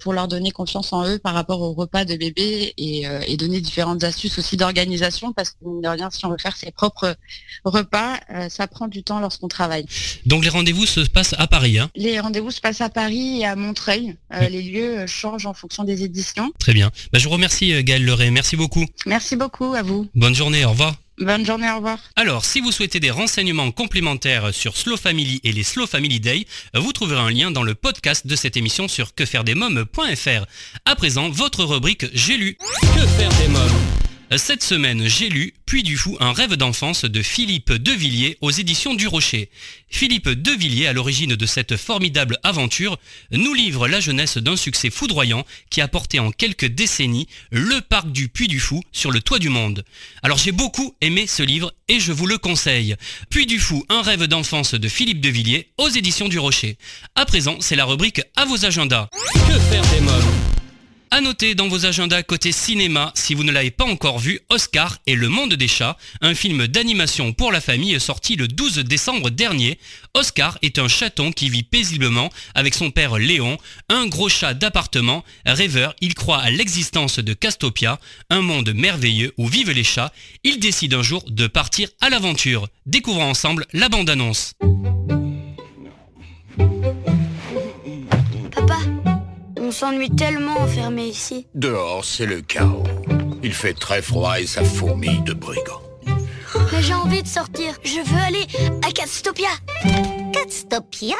pour 0.00 0.12
leur 0.12 0.28
donner 0.28 0.50
confiance 0.50 0.92
en 0.92 1.06
eux 1.06 1.18
par 1.18 1.34
rapport 1.34 1.60
au 1.60 1.72
repas 1.72 2.04
de 2.04 2.16
bébé 2.16 2.74
et, 2.76 3.04
et 3.26 3.36
donner 3.36 3.60
différentes 3.60 4.04
astuces 4.04 4.38
aussi 4.38 4.56
d'organisation 4.56 5.32
parce 5.32 5.50
que, 5.50 5.56
de 5.82 5.88
rien, 5.88 6.10
si 6.10 6.24
on 6.26 6.30
veut 6.30 6.38
faire 6.38 6.56
ses 6.56 6.70
propres 6.70 7.14
repas, 7.64 8.18
ça 8.48 8.66
prend 8.66 8.88
du 8.88 9.02
temps 9.02 9.20
lorsqu'on 9.20 9.48
travaille. 9.48 9.86
Donc 10.26 10.44
les 10.44 10.50
rendez-vous 10.50 10.86
se 10.90 11.00
passe 11.08 11.34
à 11.38 11.46
Paris. 11.46 11.78
Hein. 11.78 11.90
Les 11.94 12.18
rendez-vous 12.20 12.50
se 12.50 12.60
passent 12.60 12.80
à 12.80 12.88
Paris 12.88 13.40
et 13.40 13.46
à 13.46 13.56
Montreuil. 13.56 14.16
Euh, 14.34 14.48
les 14.48 14.62
lieux 14.62 14.98
euh, 14.98 15.06
changent 15.06 15.46
en 15.46 15.54
fonction 15.54 15.84
des 15.84 16.02
éditions. 16.02 16.52
Très 16.58 16.72
bien. 16.72 16.90
Bah, 17.12 17.18
je 17.18 17.24
vous 17.24 17.30
remercie 17.30 17.72
euh, 17.72 17.82
Gaëlle 17.82 18.04
Leray. 18.04 18.30
Merci 18.30 18.56
beaucoup. 18.56 18.84
Merci 19.06 19.36
beaucoup 19.36 19.74
à 19.74 19.82
vous. 19.82 20.08
Bonne 20.14 20.34
journée. 20.34 20.64
Au 20.64 20.70
revoir. 20.70 20.96
Bonne 21.18 21.44
journée, 21.44 21.70
au 21.70 21.76
revoir. 21.76 21.98
Alors, 22.16 22.46
si 22.46 22.60
vous 22.60 22.72
souhaitez 22.72 22.98
des 22.98 23.10
renseignements 23.10 23.70
complémentaires 23.72 24.54
sur 24.54 24.74
Slow 24.76 24.96
Family 24.96 25.38
et 25.44 25.52
les 25.52 25.64
Slow 25.64 25.86
Family 25.86 26.18
Day, 26.18 26.46
vous 26.74 26.94
trouverez 26.94 27.20
un 27.20 27.30
lien 27.30 27.50
dans 27.50 27.62
le 27.62 27.74
podcast 27.74 28.26
de 28.26 28.34
cette 28.36 28.56
émission 28.56 28.88
sur 28.88 29.14
quefairedesmoms.fr. 29.14 30.46
À 30.86 30.96
présent, 30.96 31.28
votre 31.28 31.64
rubrique 31.64 32.06
J'ai 32.14 32.38
lu. 32.38 32.56
Que 32.80 33.06
faire 33.06 33.28
des 33.38 33.48
mômes? 33.48 33.99
Cette 34.36 34.62
semaine, 34.62 35.08
j'ai 35.08 35.28
lu 35.28 35.54
Puy 35.66 35.82
du 35.82 35.96
Fou, 35.96 36.16
un 36.20 36.32
rêve 36.32 36.54
d'enfance 36.54 37.04
de 37.04 37.20
Philippe 37.20 37.72
Devilliers 37.72 38.38
aux 38.40 38.52
éditions 38.52 38.94
du 38.94 39.08
Rocher. 39.08 39.50
Philippe 39.88 40.28
Devilliers, 40.28 40.86
à 40.86 40.92
l'origine 40.92 41.34
de 41.34 41.46
cette 41.46 41.76
formidable 41.76 42.38
aventure, 42.44 42.96
nous 43.32 43.54
livre 43.54 43.88
la 43.88 43.98
jeunesse 43.98 44.38
d'un 44.38 44.56
succès 44.56 44.88
foudroyant 44.88 45.44
qui 45.68 45.80
a 45.80 45.88
porté 45.88 46.20
en 46.20 46.30
quelques 46.30 46.66
décennies 46.66 47.26
le 47.50 47.80
parc 47.80 48.12
du 48.12 48.28
Puy 48.28 48.46
du 48.46 48.60
Fou 48.60 48.80
sur 48.92 49.10
le 49.10 49.20
toit 49.20 49.40
du 49.40 49.48
monde. 49.48 49.84
Alors 50.22 50.38
j'ai 50.38 50.52
beaucoup 50.52 50.94
aimé 51.00 51.26
ce 51.26 51.42
livre 51.42 51.72
et 51.88 51.98
je 51.98 52.12
vous 52.12 52.26
le 52.26 52.38
conseille. 52.38 52.94
Puy 53.30 53.46
du 53.46 53.58
Fou, 53.58 53.84
un 53.88 54.02
rêve 54.02 54.28
d'enfance 54.28 54.74
de 54.74 54.88
Philippe 54.88 55.20
Devilliers 55.20 55.72
aux 55.76 55.88
éditions 55.88 56.28
du 56.28 56.38
Rocher. 56.38 56.78
À 57.16 57.26
présent, 57.26 57.56
c'est 57.58 57.76
la 57.76 57.84
rubrique 57.84 58.22
à 58.36 58.44
vos 58.44 58.64
agendas. 58.64 59.08
Que 59.34 59.58
faire 59.58 59.86
des 59.90 60.00
mômes 60.02 60.59
à 61.10 61.20
noter 61.20 61.54
dans 61.54 61.68
vos 61.68 61.86
agendas 61.86 62.22
côté 62.22 62.52
cinéma, 62.52 63.12
si 63.14 63.34
vous 63.34 63.42
ne 63.42 63.50
l'avez 63.50 63.70
pas 63.70 63.84
encore 63.84 64.18
vu, 64.18 64.40
Oscar 64.48 64.98
et 65.06 65.14
le 65.14 65.28
monde 65.28 65.54
des 65.54 65.68
chats, 65.68 65.96
un 66.20 66.34
film 66.34 66.66
d'animation 66.66 67.32
pour 67.32 67.50
la 67.50 67.60
famille 67.60 67.98
sorti 68.00 68.36
le 68.36 68.46
12 68.48 68.78
décembre 68.78 69.30
dernier. 69.30 69.78
Oscar 70.14 70.58
est 70.62 70.78
un 70.78 70.88
chaton 70.88 71.32
qui 71.32 71.50
vit 71.50 71.62
paisiblement 71.62 72.30
avec 72.54 72.74
son 72.74 72.90
père 72.90 73.18
Léon, 73.18 73.58
un 73.88 74.06
gros 74.06 74.28
chat 74.28 74.54
d'appartement. 74.54 75.24
Rêveur, 75.44 75.94
il 76.00 76.14
croit 76.14 76.38
à 76.38 76.50
l'existence 76.50 77.18
de 77.18 77.34
Castopia, 77.34 77.98
un 78.30 78.42
monde 78.42 78.72
merveilleux 78.72 79.32
où 79.36 79.48
vivent 79.48 79.72
les 79.72 79.84
chats. 79.84 80.12
Il 80.44 80.60
décide 80.60 80.94
un 80.94 81.02
jour 81.02 81.24
de 81.28 81.46
partir 81.46 81.88
à 82.00 82.10
l'aventure. 82.10 82.68
Découvrons 82.86 83.30
ensemble 83.30 83.66
la 83.72 83.88
bande-annonce. 83.88 84.54
S'ennuie 89.80 90.10
tellement 90.10 90.58
enfermé 90.58 91.06
ici. 91.06 91.46
Dehors, 91.54 92.04
c'est 92.04 92.26
le 92.26 92.42
chaos. 92.42 92.84
Il 93.42 93.54
fait 93.54 93.72
très 93.72 94.02
froid 94.02 94.38
et 94.38 94.46
ça 94.46 94.62
fourmille 94.62 95.22
de 95.22 95.32
brigands. 95.32 95.80
Mais 96.70 96.82
j'ai 96.82 96.92
envie 96.92 97.22
de 97.22 97.26
sortir. 97.26 97.72
Je 97.82 98.00
veux 98.00 98.20
aller 98.20 98.46
à 98.86 98.92
Catstopia. 98.92 99.48
Catstopia 100.34 101.16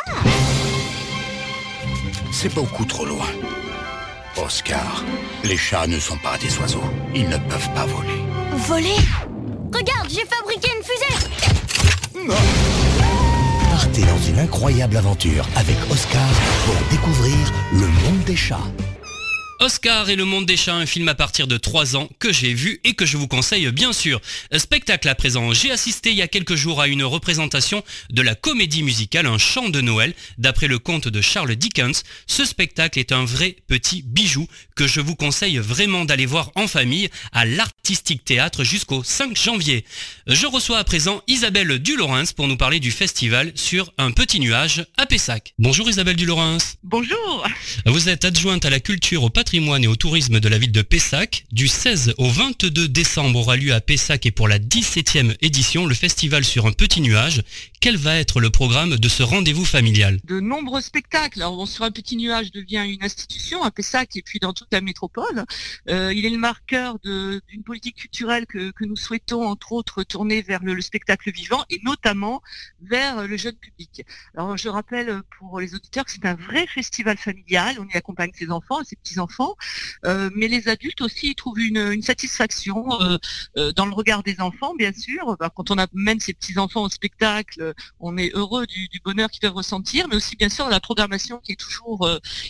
C'est 2.32 2.52
beaucoup 2.52 2.84
trop 2.84 3.06
loin. 3.06 3.30
Oscar, 4.36 5.04
les 5.42 5.56
chats 5.56 5.86
ne 5.86 5.98
sont 5.98 6.18
pas 6.18 6.36
des 6.36 6.54
oiseaux. 6.58 6.90
Ils 7.14 7.30
ne 7.30 7.38
peuvent 7.38 7.72
pas 7.74 7.86
voler. 7.86 8.20
Voler? 8.68 9.00
Regarde, 9.72 10.10
j'ai 10.10 10.26
fabriqué 10.26 10.68
une 10.76 10.84
fusée 10.84 12.28
Non 12.28 12.79
Partez 13.80 14.02
dans 14.02 14.18
une 14.28 14.38
incroyable 14.38 14.98
aventure 14.98 15.48
avec 15.56 15.76
Oscar 15.90 16.28
pour 16.66 16.74
découvrir 16.90 17.50
le 17.72 17.86
monde 17.86 18.22
des 18.26 18.36
chats. 18.36 18.58
Oscar 19.62 20.08
et 20.08 20.16
le 20.16 20.24
monde 20.24 20.46
des 20.46 20.56
chats, 20.56 20.74
un 20.74 20.86
film 20.86 21.06
à 21.08 21.14
partir 21.14 21.46
de 21.46 21.58
3 21.58 21.94
ans 21.94 22.08
que 22.18 22.32
j'ai 22.32 22.54
vu 22.54 22.80
et 22.82 22.94
que 22.94 23.04
je 23.04 23.18
vous 23.18 23.28
conseille 23.28 23.70
bien 23.70 23.92
sûr. 23.92 24.18
Spectacle 24.56 25.06
à 25.06 25.14
présent, 25.14 25.52
j'ai 25.52 25.70
assisté 25.70 26.08
il 26.08 26.16
y 26.16 26.22
a 26.22 26.28
quelques 26.28 26.54
jours 26.54 26.80
à 26.80 26.88
une 26.88 27.04
représentation 27.04 27.84
de 28.08 28.22
la 28.22 28.34
comédie 28.34 28.82
musicale 28.82 29.26
Un 29.26 29.36
chant 29.36 29.68
de 29.68 29.82
Noël 29.82 30.14
d'après 30.38 30.66
le 30.66 30.78
conte 30.78 31.08
de 31.08 31.20
Charles 31.20 31.56
Dickens. 31.56 32.04
Ce 32.26 32.46
spectacle 32.46 32.98
est 32.98 33.12
un 33.12 33.26
vrai 33.26 33.56
petit 33.66 34.00
bijou 34.00 34.48
que 34.76 34.86
je 34.86 35.02
vous 35.02 35.14
conseille 35.14 35.58
vraiment 35.58 36.06
d'aller 36.06 36.24
voir 36.24 36.52
en 36.54 36.66
famille 36.66 37.10
à 37.32 37.44
l'Artistique 37.44 38.24
Théâtre 38.24 38.64
jusqu'au 38.64 39.04
5 39.04 39.36
janvier. 39.36 39.84
Je 40.26 40.46
reçois 40.46 40.78
à 40.78 40.84
présent 40.84 41.20
Isabelle 41.26 41.80
Dulorens 41.80 42.32
pour 42.34 42.48
nous 42.48 42.56
parler 42.56 42.80
du 42.80 42.90
festival 42.90 43.52
sur 43.56 43.92
un 43.98 44.10
petit 44.10 44.40
nuage 44.40 44.86
à 44.96 45.04
Pessac. 45.04 45.52
Bonjour 45.58 45.90
Isabelle 45.90 46.16
Dulorens. 46.16 46.78
Bonjour. 46.82 47.46
Vous 47.84 48.08
êtes 48.08 48.24
adjointe 48.24 48.64
à 48.64 48.70
la 48.70 48.80
culture 48.80 49.22
au 49.22 49.28
patrimoine 49.28 49.49
et 49.52 49.88
au 49.88 49.96
tourisme 49.96 50.38
de 50.38 50.48
la 50.48 50.58
ville 50.58 50.70
de 50.70 50.82
Pessac. 50.82 51.44
Du 51.50 51.66
16 51.66 52.14
au 52.18 52.28
22 52.28 52.86
décembre 52.86 53.40
aura 53.40 53.56
lieu 53.56 53.74
à 53.74 53.80
Pessac 53.80 54.24
et 54.24 54.30
pour 54.30 54.46
la 54.46 54.60
17e 54.60 55.34
édition 55.40 55.86
le 55.86 55.94
festival 55.94 56.44
sur 56.44 56.66
un 56.66 56.72
petit 56.72 57.00
nuage. 57.00 57.42
Quel 57.80 57.96
va 57.96 58.16
être 58.16 58.38
le 58.38 58.50
programme 58.50 58.96
de 58.96 59.08
ce 59.08 59.24
rendez-vous 59.24 59.64
familial? 59.64 60.20
De 60.22 60.38
nombreux 60.38 60.80
spectacles. 60.80 61.42
Alors, 61.42 61.66
sur 61.66 61.82
un 61.82 61.90
petit 61.90 62.16
nuage 62.16 62.52
devient 62.52 62.84
une 62.86 63.02
institution 63.02 63.64
à 63.64 63.72
Pessac 63.72 64.14
et 64.14 64.22
puis 64.22 64.38
dans 64.38 64.52
toute 64.52 64.68
la 64.70 64.80
métropole. 64.80 65.44
Euh, 65.88 66.12
il 66.14 66.24
est 66.26 66.30
le 66.30 66.38
marqueur 66.38 66.98
d'une 67.00 67.64
politique 67.64 67.96
culturelle 67.96 68.46
que, 68.46 68.70
nous 68.82 68.96
souhaitons 68.96 69.46
entre 69.48 69.72
autres 69.72 70.04
tourner 70.04 70.42
vers 70.42 70.62
le, 70.62 70.80
spectacle 70.80 71.32
vivant 71.32 71.64
et 71.70 71.80
notamment 71.82 72.40
vers 72.82 73.26
le 73.26 73.36
jeune 73.36 73.56
public. 73.56 74.04
Alors 74.36 74.56
je 74.56 74.68
rappelle 74.68 75.22
pour 75.38 75.60
les 75.60 75.74
auditeurs 75.74 76.04
que 76.04 76.12
c'est 76.12 76.24
un 76.24 76.34
vrai 76.34 76.66
festival 76.66 77.16
familial. 77.16 77.76
On 77.80 77.88
y 77.88 77.96
accompagne 77.96 78.30
ses 78.34 78.50
enfants 78.50 78.82
ses 78.84 78.96
petits-enfants 78.96 79.39
euh, 80.04 80.30
mais 80.34 80.48
les 80.48 80.68
adultes 80.68 81.00
aussi 81.00 81.34
trouvent 81.34 81.60
une, 81.60 82.02
satisfaction 82.02 83.00
euh, 83.00 83.18
euh, 83.56 83.72
dans 83.72 83.86
le 83.86 83.92
regard 83.92 84.22
des 84.22 84.40
enfants, 84.40 84.74
bien 84.74 84.92
sûr. 84.92 85.36
Bah, 85.38 85.50
quand 85.54 85.70
on 85.70 85.76
amène 85.76 86.20
ses 86.20 86.32
petits-enfants 86.32 86.82
au 86.82 86.88
spectacle, 86.88 87.74
on 87.98 88.16
est 88.16 88.30
heureux 88.34 88.66
du, 88.66 88.88
bonheur 89.04 89.30
qu'ils 89.30 89.40
peuvent 89.40 89.54
ressentir, 89.54 90.08
mais 90.08 90.16
aussi 90.16 90.36
bien 90.36 90.48
sûr 90.48 90.68
la 90.68 90.80
programmation 90.80 91.38
qui 91.38 91.52
est 91.52 91.60
toujours 91.60 92.08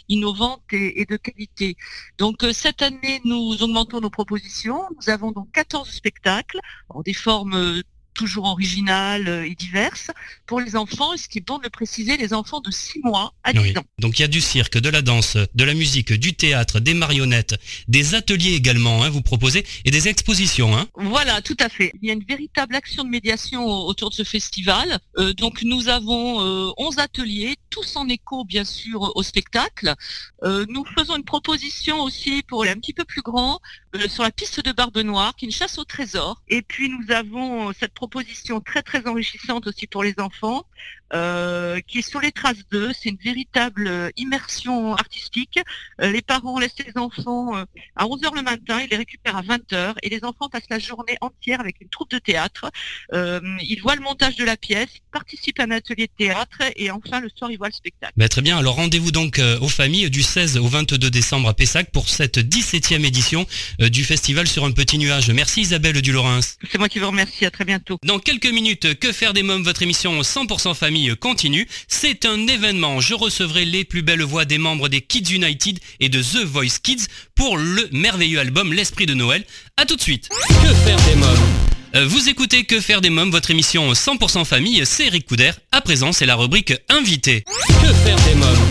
innovante 0.09 0.63
et, 0.73 1.07
de 1.09 1.17
qualité. 1.17 1.77
Donc 2.19 2.45
cette 2.53 2.83
année, 2.83 3.21
nous 3.25 3.63
augmentons 3.63 4.01
nos 4.01 4.11
propositions. 4.11 4.83
Nous 4.97 5.11
avons 5.11 5.33
donc 5.33 5.51
14 5.53 5.89
spectacles 5.89 6.59
en 6.89 7.03
des 7.03 7.15
formes 7.15 7.83
toujours 8.15 8.45
originales 8.45 9.29
euh, 9.29 9.47
et 9.47 9.55
diverses 9.55 10.11
pour 10.47 10.61
les 10.61 10.77
enfants, 10.77 11.15
et 11.15 11.19
ce 11.19 11.29
qui 11.29 11.39
est 11.39 11.47
bon 11.47 11.59
de 11.59 11.65
le 11.65 11.71
préciser, 11.71 12.17
les 12.17 12.33
enfants 12.33 12.61
de 12.61 12.71
6 12.71 13.01
mois 13.05 13.33
à 13.45 13.53
10 13.53 13.79
ans? 13.79 13.85
Donc 13.99 14.19
il 14.19 14.23
y 14.23 14.25
a 14.25 14.29
du 14.29 14.41
cirque, 14.41 14.79
de 14.79 14.89
la 14.89 15.03
danse, 15.03 15.37
de 15.37 15.65
la 15.65 15.75
musique, 15.75 16.13
du 16.13 16.35
théâtre, 16.35 16.81
des 16.81 16.95
marionnettes, 16.95 17.55
des 17.89 18.15
ateliers 18.15 18.55
également, 18.55 19.03
hein, 19.03 19.11
vous 19.11 19.23
proposez, 19.23 19.65
et 19.85 19.91
des 19.91 20.09
expositions. 20.09 20.77
Hein. 20.77 20.89
Voilà, 20.95 21.41
tout 21.43 21.57
à 21.61 21.69
fait. 21.69 21.93
Il 22.03 22.09
y 22.09 22.11
a 22.11 22.15
une 22.15 22.25
véritable 22.25 22.75
action 22.75 23.05
de 23.05 23.09
médiation 23.09 23.67
autour 23.67 24.11
de 24.11 24.15
ce 24.15 24.25
festival. 24.25 24.99
Euh, 25.19 25.33
donc 25.33 25.63
nous 25.63 25.89
avons 25.89 26.41
euh, 26.45 26.73
11 26.77 26.99
ateliers, 26.99 27.57
tous 27.71 27.97
en 27.97 28.09
écho 28.09 28.45
bien 28.45 28.65
sûr 28.65 29.13
au 29.15 29.23
spectacle. 29.23 29.95
Euh, 30.43 30.67
nous 30.69 30.85
faisons 30.97 31.17
une 31.17 31.25
proposition 31.25 32.01
aussi 32.01 32.43
pour 32.43 32.63
aller 32.63 32.73
un 32.73 32.77
petit 32.77 32.93
peu 32.93 33.05
plus 33.05 33.23
grand 33.23 33.61
sur 34.09 34.23
la 34.23 34.31
piste 34.31 34.65
de 34.65 34.73
Barbe 34.73 34.99
Noire, 34.99 35.35
qui 35.35 35.45
est 35.45 35.49
une 35.49 35.55
chasse 35.55 35.79
au 35.79 35.85
trésor. 35.85 36.43
Et 36.49 36.63
puis 36.63 36.89
nous 36.89 37.13
avons 37.13 37.73
cette 37.73 37.95
proposition 37.95 38.61
très 38.61 38.83
très 38.83 39.07
enrichissante 39.07 39.67
aussi 39.67 39.87
pour 39.87 40.03
les 40.03 40.15
enfants, 40.19 40.65
euh, 41.13 41.81
qui 41.89 41.99
est 41.99 42.09
sur 42.09 42.21
les 42.21 42.31
traces 42.31 42.69
d'eux. 42.71 42.93
C'est 42.93 43.09
une 43.09 43.17
véritable 43.17 43.89
euh, 43.89 44.11
immersion 44.17 44.95
artistique. 44.95 45.59
Euh, 46.01 46.13
les 46.13 46.23
parents 46.23 46.61
laissent 46.61 46.79
les 46.79 46.97
enfants 46.97 47.53
à 47.97 48.05
11h 48.07 48.37
le 48.37 48.43
matin, 48.43 48.81
ils 48.81 48.89
les 48.91 48.97
récupèrent 48.97 49.37
à 49.37 49.43
20h 49.43 49.95
et 50.03 50.09
les 50.09 50.25
enfants 50.25 50.49
passent 50.49 50.71
la 50.71 50.79
journée 50.79 51.17
entière 51.21 51.61
avec 51.61 51.81
une 51.81 51.89
troupe 51.89 52.11
de 52.11 52.19
théâtre. 52.19 52.71
ils 53.13 53.81
voient 53.83 53.97
le 53.97 54.03
montage 54.03 54.37
de 54.37 54.45
la 54.45 54.57
pièce, 54.57 54.89
ils 54.95 55.11
participent 55.11 55.59
à 55.59 55.65
un 55.65 55.71
atelier 55.73 56.07
de 56.07 56.13
théâtre 56.17 56.59
et 56.77 56.91
enfin 56.91 57.21
le 57.21 57.29
soir 57.29 57.51
ils 57.51 57.59
voient 57.61 57.69
le 57.69 57.75
spectacle. 57.75 58.13
Bah, 58.17 58.29
très 58.29 58.43
bien, 58.43 58.59
alors 58.59 58.75
rendez-vous 58.75 59.13
donc 59.13 59.41
aux 59.61 59.69
familles 59.69 60.11
du 60.11 60.23
16 60.23 60.57
au 60.57 60.67
22 60.67 61.11
décembre 61.11 61.49
à 61.49 61.55
Pessac 61.55 61.91
pour 61.93 62.09
cette 62.09 62.39
17e 62.39 63.05
édition 63.05 63.47
du 63.79 64.03
festival 64.05 64.49
sur 64.49 64.65
un 64.65 64.73
petit 64.73 64.99
nuage. 64.99 65.31
Merci 65.31 65.61
Isabelle 65.61 66.01
Dulorens. 66.01 66.57
C'est 66.71 66.79
moi 66.79 66.89
qui 66.89 66.99
vous 66.99 67.07
remercie, 67.07 67.45
à 67.45 67.51
très 67.51 67.65
bientôt. 67.65 67.99
Dans 68.05 68.19
quelques 68.19 68.47
minutes, 68.51 68.99
Que 68.99 69.13
faire 69.13 69.33
des 69.35 69.43
mômes, 69.43 69.63
votre 69.63 69.83
émission 69.83 70.21
100% 70.21 70.75
famille 70.75 71.15
continue. 71.21 71.69
C'est 71.87 72.25
un 72.25 72.47
événement. 72.47 73.01
Je 73.01 73.15
recevrai 73.15 73.65
les 73.65 73.85
plus 73.85 74.03
belles 74.03 74.23
voix 74.23 74.45
des 74.47 74.59
membres 74.59 74.89
des 74.89 75.03
Kids 75.03 75.35
United 75.35 75.79
et 76.01 76.09
de 76.09 76.23
The 76.23 76.45
Voice 76.45 76.79
Kids 76.83 77.07
pour 77.35 77.59
le 77.59 77.89
merveilleux 77.93 78.41
album 78.41 78.73
L'Esprit 78.73 79.07
de 79.07 79.15
Noël. 79.15 79.45
A 79.77 79.85
tout 79.85 79.97
de 79.97 80.01
suite. 80.03 80.29
Que 80.31 80.75
faire 80.75 80.99
des 81.07 81.17
mômes? 81.17 81.29
euh, 81.29 81.80
vous 81.95 82.29
écoutez 82.29 82.65
Que 82.65 82.81
faire 82.81 83.01
des 83.01 83.11
mômes, 83.11 83.31
votre 83.31 83.51
émission 83.51 83.93
100% 83.93 84.45
famille, 84.45 84.83
c'est 84.85 85.07
Eric 85.07 85.27
Couder. 85.27 85.51
À 85.73 85.81
présent, 85.81 86.13
c'est 86.13 86.27
la 86.27 86.37
rubrique 86.37 86.75
Invité. 86.89 87.45
Que 87.83 87.93
faire 87.93 88.17
des 88.27 88.35
mômes 88.35 88.70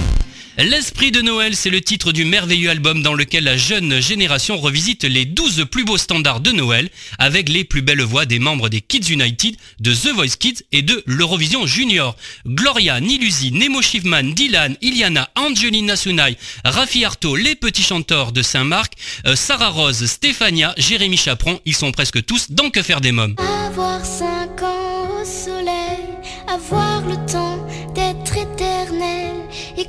L'Esprit 0.62 1.12
de 1.12 1.22
Noël, 1.22 1.56
c'est 1.56 1.70
le 1.70 1.80
titre 1.80 2.12
du 2.12 2.25
merveilleux 2.25 2.70
album 2.70 3.01
dans 3.01 3.13
lequel 3.13 3.46
la 3.46 3.56
jeune 3.56 4.01
génération 4.01 4.58
revisite 4.58 5.06
les 5.06 5.24
12 5.24 5.68
plus 5.72 5.86
beaux 5.86 5.98
standards 5.98 6.42
de 6.42 6.51
Noël 6.51 6.89
avec 7.18 7.48
les 7.48 7.63
plus 7.63 7.82
belles 7.82 8.01
voix 8.01 8.25
des 8.25 8.39
membres 8.39 8.68
des 8.68 8.82
Kids 8.82 9.10
United, 9.10 9.56
de 9.80 9.94
The 9.94 10.13
Voice 10.13 10.36
Kids 10.38 10.63
et 10.74 10.82
de 10.82 11.01
l'Eurovision 11.06 11.66
Junior. 11.66 12.13
Gloria, 12.46 13.00
Nilusi, 13.00 13.54
Nemo 13.54 13.82
Shivman, 13.82 14.34
Dylan, 14.34 14.75
Iliana, 14.82 15.30
Angelina 15.36 15.96
Sunay, 15.96 16.36
Rafi 16.66 17.06
Arto, 17.06 17.38
les 17.38 17.56
petits 17.56 17.84
chanteurs 17.84 18.34
de 18.34 18.42
Saint-Marc, 18.42 18.96
euh, 19.28 19.38
Sarah 19.38 19.70
Rose, 19.70 20.08
Stéphania, 20.08 20.74
Jérémy 20.75 21.16
Chaperon, 21.16 21.62
ils 21.63 21.74
sont 21.74 21.94
presque 21.94 22.25
tous 22.25 22.51
dans 22.51 22.70
Que 22.70 22.84
faire 22.84 23.00
des 23.00 23.13
mômes. 23.13 23.36
Avoir 23.38 24.06
5 24.06 24.62
ans 24.62 25.22
au 25.22 25.25
soleil, 25.25 26.04
avoir 26.50 27.00
le 27.08 27.16
temps 27.32 27.49
d'être 27.49 27.49
éternel 27.49 27.49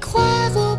et 0.01 0.70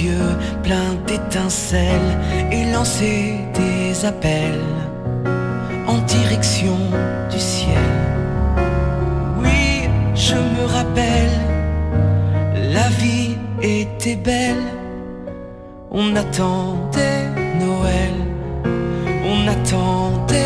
yeux 0.00 0.36
pleins 0.62 0.94
d'étincelles 1.06 2.18
et 2.50 2.70
lancer 2.72 3.38
des 3.54 4.04
appels 4.04 4.70
en 5.86 5.98
direction 5.98 6.78
du 7.30 7.38
ciel. 7.38 7.90
Oui, 9.42 9.88
je 10.14 10.34
me 10.34 10.64
rappelle, 10.66 11.36
la 12.72 12.88
vie 13.00 13.36
était 13.62 14.16
belle, 14.16 14.66
on 15.90 16.16
attendait 16.16 17.28
Noël, 17.60 18.14
on 19.32 19.48
attendait 19.48 20.43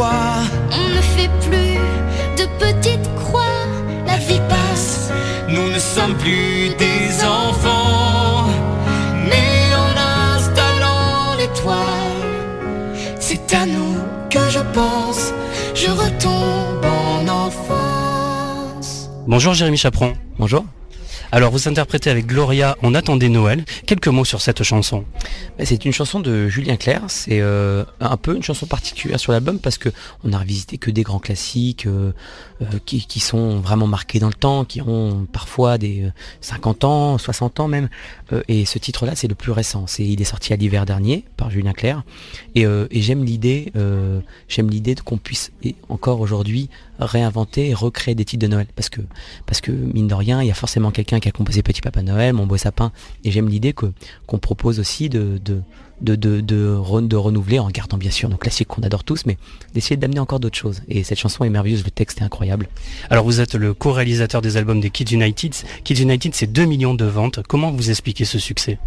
On 0.00 0.88
ne 0.94 1.00
fait 1.00 1.30
plus 1.48 1.74
de 2.36 2.46
petites 2.58 3.14
croix. 3.16 3.42
La 4.06 4.16
vie 4.16 4.40
passe. 4.48 5.10
Nous 5.48 5.70
ne 5.72 5.78
sommes 5.78 6.14
plus 6.16 6.70
des 6.78 7.24
enfants, 7.24 8.46
mais 9.28 9.74
en 9.74 10.36
installant 10.36 11.36
l'étoile, 11.36 11.76
c'est 13.18 13.52
à 13.54 13.66
nous 13.66 13.96
que 14.30 14.48
je 14.50 14.60
pense. 14.72 15.32
Je 15.74 15.90
retombe 15.90 16.84
en 16.84 17.46
enfance. 17.46 19.10
Bonjour 19.26 19.54
Jérémy 19.54 19.78
Chaperon. 19.78 20.12
Bonjour. 20.38 20.64
Alors 21.30 21.50
vous 21.52 21.68
interprétez 21.68 22.08
avec 22.08 22.26
Gloria 22.26 22.76
On 22.82 22.94
attendait 22.94 23.28
Noël. 23.28 23.64
Quelques 23.86 24.08
mots 24.08 24.24
sur 24.24 24.40
cette 24.40 24.62
chanson. 24.62 25.04
Bah, 25.58 25.64
C'est 25.66 25.84
une 25.84 25.92
chanson 25.92 26.20
de 26.20 26.48
Julien 26.48 26.76
Clerc. 26.76 27.02
C'est 27.08 27.40
euh, 27.40 27.84
un 28.00 28.16
peu 28.16 28.34
une 28.34 28.42
chanson 28.42 28.64
particulière 28.64 29.20
sur 29.20 29.32
l'album 29.32 29.58
parce 29.58 29.76
que 29.76 29.90
on 30.24 30.32
a 30.32 30.38
revisité 30.38 30.78
que 30.78 30.90
des 30.90 31.02
grands 31.02 31.18
classiques 31.18 31.86
euh, 31.86 32.12
qui, 32.86 33.06
qui 33.06 33.20
sont 33.20 33.60
vraiment 33.60 33.86
marqués 33.86 34.18
dans 34.18 34.28
le 34.28 34.34
temps, 34.34 34.64
qui 34.64 34.80
ont 34.80 35.26
parfois 35.32 35.78
des 35.78 36.04
euh, 36.04 36.10
50 36.40 36.84
ans, 36.84 37.18
60 37.18 37.60
ans 37.60 37.68
même. 37.68 37.88
Euh, 38.32 38.42
et 38.48 38.64
ce 38.64 38.78
titre-là, 38.78 39.14
c'est 39.14 39.28
le 39.28 39.34
plus 39.34 39.52
récent. 39.52 39.86
C'est 39.86 40.04
il 40.04 40.20
est 40.20 40.24
sorti 40.24 40.52
à 40.52 40.56
l'hiver 40.56 40.86
dernier 40.86 41.24
par 41.36 41.50
Julien 41.50 41.72
Clerc. 41.72 42.02
Et, 42.54 42.66
euh, 42.66 42.86
j'aime 42.90 43.24
l'idée, 43.24 43.72
euh, 43.76 44.20
j'aime 44.48 44.70
l'idée 44.70 44.94
qu'on 44.96 45.18
puisse 45.18 45.52
encore 45.88 46.20
aujourd'hui 46.20 46.68
réinventer 46.98 47.68
et 47.68 47.74
recréer 47.74 48.14
des 48.14 48.24
titres 48.24 48.42
de 48.42 48.50
Noël 48.50 48.66
parce 48.74 48.88
que 48.88 49.00
parce 49.46 49.60
que 49.60 49.70
mine 49.70 50.08
de 50.08 50.14
rien, 50.14 50.42
il 50.42 50.48
y 50.48 50.50
a 50.50 50.54
forcément 50.54 50.90
quelqu'un 50.90 51.20
qui 51.20 51.28
a 51.28 51.32
composé 51.32 51.62
Petit 51.62 51.80
Papa 51.80 52.02
Noël, 52.02 52.32
Mon 52.32 52.46
beau 52.46 52.56
sapin. 52.56 52.92
Et 53.24 53.30
j'aime 53.30 53.48
l'idée 53.48 53.72
que 53.72 53.86
qu'on 54.26 54.38
propose 54.38 54.80
aussi 54.80 55.08
de 55.08 55.40
de, 56.00 56.14
de, 56.14 56.40
de, 56.40 56.76
re- 56.76 57.06
de 57.06 57.16
renouveler 57.16 57.58
en 57.58 57.68
gardant 57.70 57.98
bien 57.98 58.10
sûr 58.10 58.28
nos 58.28 58.36
classiques 58.36 58.68
qu'on 58.68 58.82
adore 58.82 59.04
tous, 59.04 59.26
mais 59.26 59.36
d'essayer 59.74 59.96
d'amener 59.96 60.20
encore 60.20 60.40
d'autres 60.40 60.56
choses. 60.58 60.82
Et 60.88 61.02
cette 61.02 61.18
chanson 61.18 61.44
est 61.44 61.50
merveilleuse, 61.50 61.84
le 61.84 61.90
texte 61.90 62.20
est 62.20 62.24
incroyable. 62.24 62.68
Alors 63.10 63.24
vous 63.24 63.40
êtes 63.40 63.54
le 63.54 63.74
co-réalisateur 63.74 64.40
des 64.42 64.56
albums 64.56 64.80
des 64.80 64.90
Kids 64.90 65.14
United. 65.14 65.54
Kids 65.84 66.02
United, 66.02 66.34
c'est 66.34 66.46
2 66.52 66.64
millions 66.66 66.94
de 66.94 67.04
ventes. 67.04 67.40
Comment 67.48 67.70
vous 67.72 67.90
expliquez 67.90 68.24
ce 68.24 68.38
succès? 68.38 68.78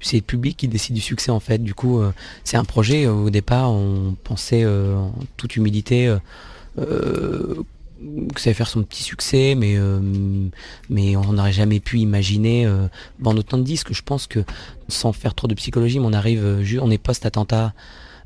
C'est 0.00 0.16
le 0.16 0.22
public 0.22 0.56
qui 0.56 0.66
décide 0.68 0.94
du 0.96 1.00
succès 1.00 1.30
en 1.30 1.38
fait. 1.40 1.58
Du 1.58 1.74
coup, 1.74 2.00
euh, 2.00 2.12
c'est 2.44 2.56
un 2.56 2.64
projet. 2.64 3.06
euh, 3.06 3.12
au 3.12 3.30
départ, 3.30 3.70
on 3.70 4.16
pensait 4.24 4.62
euh, 4.64 4.96
en 4.96 5.12
toute 5.36 5.54
humilité 5.56 6.12
euh, 6.78 7.54
que 8.34 8.40
ça 8.40 8.50
allait 8.50 8.54
faire 8.54 8.68
son 8.68 8.82
petit 8.82 9.02
succès, 9.02 9.54
mais 9.56 9.76
euh, 9.76 10.00
mais 10.88 11.16
on 11.16 11.32
n'aurait 11.32 11.52
jamais 11.52 11.80
pu 11.80 11.98
imaginer 11.98 12.66
euh, 12.66 12.88
autant 13.24 13.58
de 13.58 13.62
disques. 13.62 13.92
Je 13.92 14.02
pense 14.02 14.26
que 14.26 14.40
sans 14.88 15.12
faire 15.12 15.34
trop 15.34 15.48
de 15.48 15.54
psychologie, 15.54 15.98
mais 16.00 16.06
on 16.06 16.12
arrive, 16.12 16.44
euh, 16.44 16.78
on 16.80 16.90
est 16.90 16.98
post 16.98 17.26
attentat. 17.26 17.72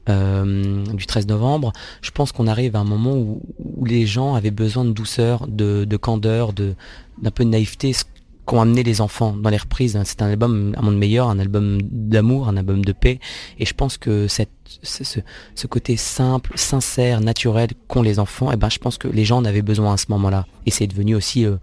euh, 0.08 0.84
du 0.94 1.04
13 1.04 1.26
novembre, 1.26 1.72
je 2.00 2.12
pense 2.12 2.30
qu'on 2.30 2.46
arrive 2.46 2.76
à 2.76 2.78
un 2.78 2.84
moment 2.84 3.16
où, 3.16 3.42
les 3.84 4.06
gens 4.06 4.34
avaient 4.34 4.52
besoin 4.52 4.84
de 4.84 4.92
douceur, 4.92 5.48
de, 5.48 5.84
de 5.84 5.96
candeur, 5.96 6.52
de 6.52 6.74
d'un 7.20 7.30
peu 7.30 7.44
de 7.44 7.50
naïveté, 7.50 7.92
ce 7.92 8.04
qu'ont 8.46 8.60
amené 8.62 8.82
les 8.82 9.00
enfants 9.02 9.32
dans 9.36 9.50
les 9.50 9.56
reprises. 9.58 10.00
C'est 10.04 10.22
un 10.22 10.28
album, 10.28 10.74
un 10.78 10.82
monde 10.82 10.96
meilleur, 10.96 11.28
un 11.28 11.38
album 11.38 11.78
d'amour, 11.82 12.48
un 12.48 12.56
album 12.56 12.84
de 12.84 12.92
paix. 12.92 13.18
Et 13.58 13.66
je 13.66 13.74
pense 13.74 13.98
que 13.98 14.28
cette, 14.28 14.50
ce, 14.82 15.04
ce- 15.04 15.20
ce 15.54 15.66
côté 15.66 15.96
simple, 15.96 16.52
sincère, 16.56 17.20
naturel 17.20 17.68
qu'ont 17.88 18.02
les 18.02 18.18
enfants, 18.18 18.50
et 18.52 18.56
ben, 18.56 18.70
je 18.70 18.78
pense 18.78 18.96
que 18.98 19.08
les 19.08 19.24
gens 19.24 19.38
en 19.38 19.44
avaient 19.44 19.62
besoin 19.62 19.94
à 19.94 19.96
ce 19.98 20.06
moment-là. 20.10 20.46
Et 20.64 20.70
c'est 20.70 20.86
devenu 20.86 21.14
aussi 21.14 21.44
euh, 21.44 21.56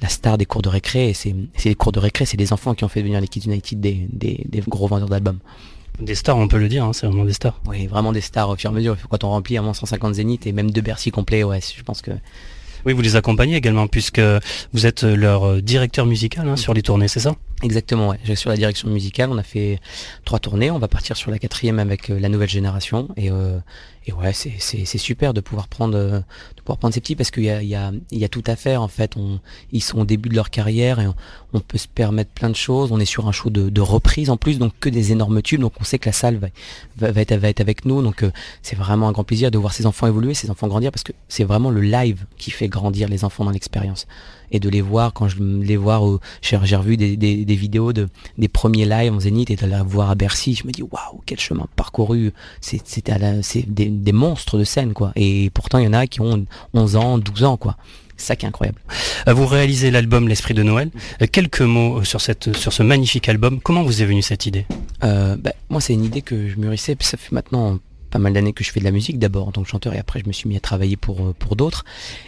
la 0.00 0.08
star 0.08 0.38
des 0.38 0.46
cours 0.46 0.62
de 0.62 0.68
récré. 0.68 1.10
Et 1.10 1.14
c'est 1.14 1.34
c'est 1.56 1.68
les 1.68 1.74
cours 1.74 1.92
de 1.92 2.00
récré, 2.00 2.24
c'est 2.26 2.36
les 2.36 2.52
enfants 2.52 2.74
qui 2.74 2.84
ont 2.84 2.88
fait 2.88 3.00
devenir 3.00 3.20
les 3.20 3.28
Kids 3.28 3.46
United 3.46 3.78
des, 3.80 4.08
des, 4.12 4.44
des 4.48 4.60
gros 4.66 4.88
vendeurs 4.88 5.08
d'albums. 5.08 5.38
Des 6.00 6.14
stars, 6.14 6.38
on 6.38 6.48
peut 6.48 6.58
le 6.58 6.68
dire, 6.68 6.84
hein, 6.86 6.92
c'est 6.94 7.06
vraiment 7.06 7.26
des 7.26 7.34
stars. 7.34 7.60
Oui, 7.66 7.86
vraiment 7.86 8.12
des 8.12 8.22
stars 8.22 8.48
au 8.48 8.56
fur 8.56 8.70
et 8.70 8.72
à 8.72 8.74
mesure. 8.74 8.96
Quand 9.10 9.22
on 9.24 9.28
remplit 9.28 9.58
à 9.58 9.62
moins 9.62 9.74
150 9.74 10.14
zéniths 10.14 10.46
et 10.46 10.52
même 10.52 10.70
deux 10.70 10.80
Bercy 10.80 11.10
complets, 11.10 11.44
ouais, 11.44 11.60
je 11.60 11.82
pense 11.82 12.00
que 12.00 12.12
Oui, 12.84 12.92
vous 12.92 13.02
les 13.02 13.16
accompagnez 13.16 13.56
également 13.56 13.86
puisque 13.86 14.20
vous 14.72 14.86
êtes 14.86 15.04
leur 15.04 15.44
euh, 15.44 15.60
directeur 15.60 16.06
musical 16.06 16.48
hein, 16.48 16.56
sur 16.56 16.74
les 16.74 16.82
tournées, 16.82 17.08
c'est 17.08 17.20
ça? 17.20 17.34
Exactement, 17.62 18.08
ouais. 18.08 18.18
J'assure 18.24 18.50
la 18.50 18.56
direction 18.56 18.88
musicale. 18.88 19.30
On 19.30 19.38
a 19.38 19.42
fait 19.42 19.80
trois 20.24 20.40
tournées. 20.40 20.70
On 20.70 20.78
va 20.78 20.88
partir 20.88 21.16
sur 21.16 21.30
la 21.30 21.38
quatrième 21.38 21.78
avec 21.78 22.10
euh, 22.10 22.18
la 22.18 22.28
nouvelle 22.28 22.48
génération. 22.48 23.08
Et, 23.16 23.30
euh, 23.30 23.58
et 24.06 24.12
ouais, 24.12 24.32
c'est, 24.32 24.98
super 24.98 25.32
de 25.32 25.40
pouvoir 25.40 25.68
prendre 25.68 25.96
euh, 25.96 26.18
de 26.56 26.62
pouvoir 26.62 26.78
prendre 26.78 26.92
ces 26.92 27.00
petits 27.00 27.14
parce 27.14 27.30
qu'il 27.30 27.44
y 27.44 27.50
a, 27.50 27.62
y, 27.62 27.76
a, 27.76 27.92
y 28.10 28.24
a 28.24 28.28
tout 28.28 28.42
à 28.46 28.56
faire 28.56 28.82
en 28.82 28.88
fait. 28.88 29.16
On, 29.16 29.38
ils 29.70 29.80
sont 29.82 30.00
au 30.00 30.04
début 30.04 30.28
de 30.28 30.34
leur 30.34 30.50
carrière 30.50 30.98
et 30.98 31.06
on, 31.52 31.60
peut 31.60 31.78
se 31.78 31.86
permettre 31.86 32.32
plein 32.32 32.50
de 32.50 32.56
choses. 32.56 32.90
On 32.90 32.98
est 32.98 33.04
sur 33.04 33.28
un 33.28 33.32
show 33.32 33.48
de, 33.48 33.68
de 33.68 33.80
reprise 33.80 34.28
en 34.28 34.36
plus, 34.36 34.58
donc 34.58 34.72
que 34.80 34.88
des 34.88 35.12
énormes 35.12 35.40
tubes. 35.40 35.60
Donc 35.60 35.74
on 35.80 35.84
sait 35.84 36.00
que 36.00 36.08
la 36.08 36.12
salle 36.12 36.38
va, 36.38 36.48
va, 36.96 37.12
va 37.12 37.20
être, 37.20 37.34
va 37.34 37.48
être 37.48 37.60
avec 37.60 37.84
nous. 37.84 38.02
Donc 38.02 38.24
euh, 38.24 38.32
c'est 38.62 38.76
vraiment 38.76 39.08
un 39.08 39.12
grand 39.12 39.24
plaisir 39.24 39.52
de 39.52 39.58
voir 39.58 39.72
ces 39.72 39.86
enfants 39.86 40.08
évoluer, 40.08 40.34
ces 40.34 40.50
enfants 40.50 40.66
grandir 40.66 40.90
parce 40.90 41.04
que 41.04 41.12
c'est 41.28 41.44
vraiment 41.44 41.70
le 41.70 41.80
live 41.80 42.24
qui 42.38 42.50
fait 42.50 42.68
grandir 42.68 43.08
les 43.08 43.24
enfants 43.24 43.44
dans 43.44 43.52
l'expérience 43.52 44.08
et 44.52 44.60
de 44.60 44.68
les 44.68 44.80
voir 44.80 45.12
quand 45.12 45.26
je 45.28 45.42
les 45.42 45.76
voir 45.76 46.04
au, 46.04 46.20
j'ai 46.42 46.56
revu 46.76 46.96
des, 46.96 47.16
des, 47.16 47.44
des 47.44 47.54
vidéos 47.56 47.92
de 47.92 48.08
des 48.38 48.48
premiers 48.48 48.84
lives 48.84 49.12
en 49.12 49.18
Zénith 49.20 49.50
et 49.50 49.56
de 49.56 49.66
la 49.66 49.82
voir 49.82 50.10
à 50.10 50.14
Bercy 50.14 50.54
je 50.54 50.66
me 50.66 50.72
dis 50.72 50.82
waouh 50.82 51.20
quel 51.26 51.40
chemin 51.40 51.66
parcouru 51.74 52.32
c'est 52.60 52.80
des, 53.66 53.86
des 53.86 54.12
monstres 54.12 54.58
de 54.58 54.64
scène 54.64 54.92
quoi 54.92 55.12
et 55.16 55.50
pourtant 55.50 55.78
il 55.78 55.84
y 55.84 55.88
en 55.88 55.92
a 55.94 56.06
qui 56.06 56.20
ont 56.20 56.46
11 56.74 56.96
ans 56.96 57.18
12 57.18 57.44
ans 57.44 57.56
quoi 57.56 57.76
c'est 58.18 58.26
ça 58.26 58.36
qui 58.36 58.44
est 58.44 58.48
incroyable 58.48 58.78
Euh, 59.26 59.32
Vous 59.32 59.46
réalisez 59.46 59.90
l'album 59.90 60.28
L'Esprit 60.28 60.54
de 60.54 60.62
Noël. 60.62 60.90
Euh, 61.22 61.26
Quelques 61.32 61.62
mots 61.62 61.98
euh, 61.98 62.04
sur, 62.04 62.20
cette, 62.20 62.54
sur 62.56 62.72
ce 62.72 62.82
magnifique 62.84 63.28
album. 63.28 63.58
Comment 63.60 63.82
vous 63.82 64.00
est 64.00 64.04
venue 64.04 64.22
cette 64.22 64.46
idée? 64.46 64.64
Euh, 65.02 65.34
bah, 65.36 65.52
moi, 65.70 65.80
c'est 65.80 65.94
une 65.94 66.04
idée 66.04 66.22
que 66.22 66.46
je 66.48 66.56
mûrissais. 66.56 66.94
puis 66.94 67.06
Ça 67.08 67.16
fait 67.16 67.32
maintenant 67.34 67.78
pas 68.12 68.18
mal 68.18 68.32
d'années 68.32 68.52
que 68.52 68.62
je 68.62 68.70
fais 68.70 68.78
de 68.78 68.84
la 68.84 68.92
musique, 68.92 69.18
d'abord 69.18 69.48
en 69.48 69.52
tant 69.52 69.62
que 69.62 69.68
chanteur, 69.68 69.94
et 69.94 69.98
après 69.98 70.20
je 70.20 70.26
me 70.28 70.32
suis 70.32 70.48
mis 70.48 70.56
à 70.56 70.60
travailler 70.60 70.96
pour 70.96 71.20
euh, 71.20 71.34
pour 71.36 71.56
d'autres. 71.56 71.84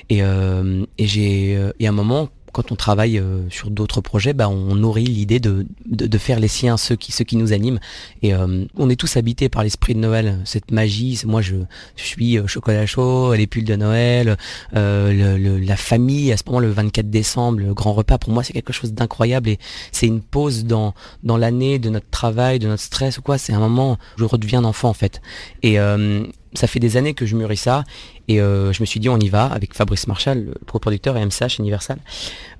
Et, 0.08 0.22
euh, 0.22 0.84
et 0.98 1.06
j'ai 1.06 1.54
euh, 1.56 1.72
et 1.78 1.86
un 1.86 1.92
moment, 1.92 2.30
quand 2.54 2.72
on 2.72 2.76
travaille 2.76 3.18
euh, 3.18 3.40
sur 3.50 3.70
d'autres 3.70 4.00
projets, 4.00 4.32
bah, 4.32 4.48
on 4.48 4.74
nourrit 4.76 5.04
l'idée 5.04 5.40
de, 5.40 5.66
de, 5.86 6.06
de 6.06 6.18
faire 6.18 6.38
les 6.40 6.48
siens, 6.48 6.76
ceux 6.76 6.96
qui 6.96 7.12
ceux 7.12 7.24
qui 7.24 7.36
nous 7.36 7.52
animent. 7.52 7.80
Et 8.22 8.32
euh, 8.32 8.64
on 8.76 8.88
est 8.88 8.96
tous 8.96 9.16
habités 9.16 9.48
par 9.48 9.62
l'esprit 9.64 9.94
de 9.94 9.98
Noël, 9.98 10.38
cette 10.44 10.70
magie. 10.70 11.20
Moi, 11.26 11.42
je, 11.42 11.56
suis 11.96 12.38
euh, 12.38 12.46
chocolat 12.46 12.86
chaud, 12.86 13.34
les 13.34 13.46
pulls 13.46 13.64
de 13.64 13.76
Noël, 13.76 14.36
euh, 14.76 15.12
le- 15.12 15.36
le- 15.36 15.58
la 15.58 15.76
famille. 15.76 16.32
À 16.32 16.36
ce 16.36 16.44
moment, 16.46 16.60
le 16.60 16.70
24 16.70 17.10
décembre, 17.10 17.58
le 17.58 17.74
grand 17.74 17.92
repas. 17.92 18.18
Pour 18.18 18.30
moi, 18.32 18.42
c'est 18.44 18.52
quelque 18.52 18.72
chose 18.72 18.92
d'incroyable 18.92 19.48
et 19.48 19.58
c'est 19.92 20.06
une 20.06 20.20
pause 20.22 20.64
dans 20.64 20.94
dans 21.24 21.36
l'année 21.36 21.78
de 21.80 21.90
notre 21.90 22.08
travail, 22.10 22.58
de 22.60 22.68
notre 22.68 22.82
stress 22.82 23.18
ou 23.18 23.22
quoi. 23.22 23.36
C'est 23.36 23.52
un 23.52 23.58
moment 23.58 23.92
où 23.92 23.96
je 24.20 24.24
redeviens 24.24 24.62
enfant 24.64 24.88
en 24.90 24.94
fait. 24.94 25.20
Et 25.64 25.80
euh, 25.80 26.24
ça 26.54 26.66
fait 26.66 26.80
des 26.80 26.96
années 26.96 27.14
que 27.14 27.26
je 27.26 27.36
mûris 27.36 27.56
ça 27.56 27.84
et 28.28 28.40
euh, 28.40 28.72
je 28.72 28.82
me 28.82 28.86
suis 28.86 29.00
dit 29.00 29.08
on 29.08 29.18
y 29.18 29.28
va 29.28 29.46
avec 29.46 29.74
Fabrice 29.74 30.06
Marshall, 30.06 30.44
le 30.46 30.54
coproducteur 30.66 31.16
et 31.16 31.24
MCH 31.24 31.58
Universal. 31.58 31.98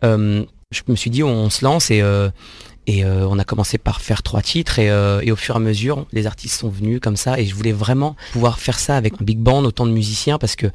Euh, 0.05 0.45
je 0.71 0.83
me 0.89 0.97
suis 0.97 1.11
dit 1.11 1.23
on, 1.23 1.51
se 1.51 1.65
lance 1.65 1.91
et 1.91 2.03
euh, 2.03 2.31
on 2.89 3.39
a 3.39 3.45
commencé 3.45 3.79
par 3.79 4.01
faire 4.01 4.23
trois 4.23 4.43
titres 4.43 4.79
et, 4.79 5.31
au 5.31 5.37
fur 5.37 5.55
et 5.55 5.59
à 5.59 5.61
mesure, 5.61 6.07
les 6.13 6.27
artistes 6.27 6.59
sont 6.59 6.69
venus 6.69 7.01
comme 7.01 7.17
ça 7.17 7.39
et 7.39 7.47
je 7.47 7.55
voulais 7.55 7.73
vraiment 7.73 8.17
pouvoir 8.33 8.59
faire 8.59 8.79
ça 8.79 8.97
avec 8.97 9.15
un 9.21 9.25
big 9.25 9.39
band, 9.39 9.65
autant 9.65 9.87
de 9.87 9.93
musiciens 9.93 10.39
parce 10.39 10.57
que 10.57 10.67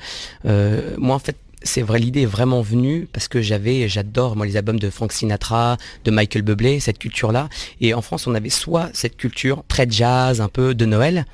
moi 0.97 1.15
en 1.15 1.19
fait 1.19 1.35
c'est 1.61 1.81
vrai, 1.81 1.99
l'idée 1.99 2.21
est 2.21 2.25
vraiment 2.25 2.61
venue 2.61 3.07
parce 3.11 3.27
que 3.27 3.41
j'avais, 3.41 3.89
j'adore 3.89 4.35
moi 4.35 4.45
les 4.45 4.55
albums 4.57 4.79
de 4.79 4.89
Frank 4.89 5.11
Sinatra, 5.11 5.77
de 6.05 6.11
Michael 6.11 6.43
Bublé, 6.43 6.79
cette 6.79 6.99
culture-là. 6.99 7.49
Et 7.81 7.93
en 7.93 8.01
France, 8.01 8.27
on 8.27 8.35
avait 8.35 8.49
soit 8.49 8.89
cette 8.93 9.17
culture 9.17 9.63
très 9.67 9.85
jazz, 9.89 10.41
un 10.41 10.47
peu 10.47 10.73
de 10.73 10.85
Noël, 10.85 11.25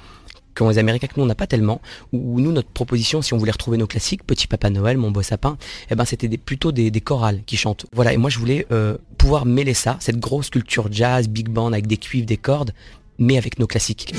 qu'ont 0.56 0.70
les 0.70 0.78
Américains 0.78 1.08
que 1.08 1.14
nous 1.18 1.24
on 1.24 1.28
n'a 1.28 1.36
pas 1.36 1.48
tellement. 1.48 1.82
Ou 2.14 2.40
nous 2.40 2.52
notre 2.52 2.70
proposition, 2.70 3.22
si 3.22 3.34
on 3.34 3.38
voulait 3.38 3.52
retrouver 3.52 3.78
nos 3.78 3.88
classiques, 3.88 4.26
Petit 4.26 4.48
Papa 4.48 4.70
Noël, 4.70 4.98
Mon 4.98 5.12
Beau 5.12 5.22
Sapin, 5.22 5.58
eh 5.90 5.96
ben 5.96 6.06
c'était 6.06 6.30
plutôt 6.38 6.72
des, 6.72 6.92
chorales 7.02 7.42
qui 7.46 7.58
chantent. 7.58 7.86
Voilà. 7.94 8.14
Et 8.14 8.18
moi 8.18 8.30
je 8.30 8.40
voulais 8.40 8.66
euh, 8.72 8.98
pouvoir 9.18 9.46
mêler 9.46 9.74
ça, 9.74 9.98
cette 10.00 10.20
grosse 10.20 10.50
culture 10.50 10.88
jazz, 10.92 11.28
big 11.28 11.50
band 11.50 11.74
avec 11.74 11.88
des 11.88 11.98
cuivres, 11.98 12.26
des 12.26 12.38
cordes, 12.38 12.74
mais 13.20 13.38
avec 13.38 13.60
nos 13.60 13.68
classiques. 13.68 14.14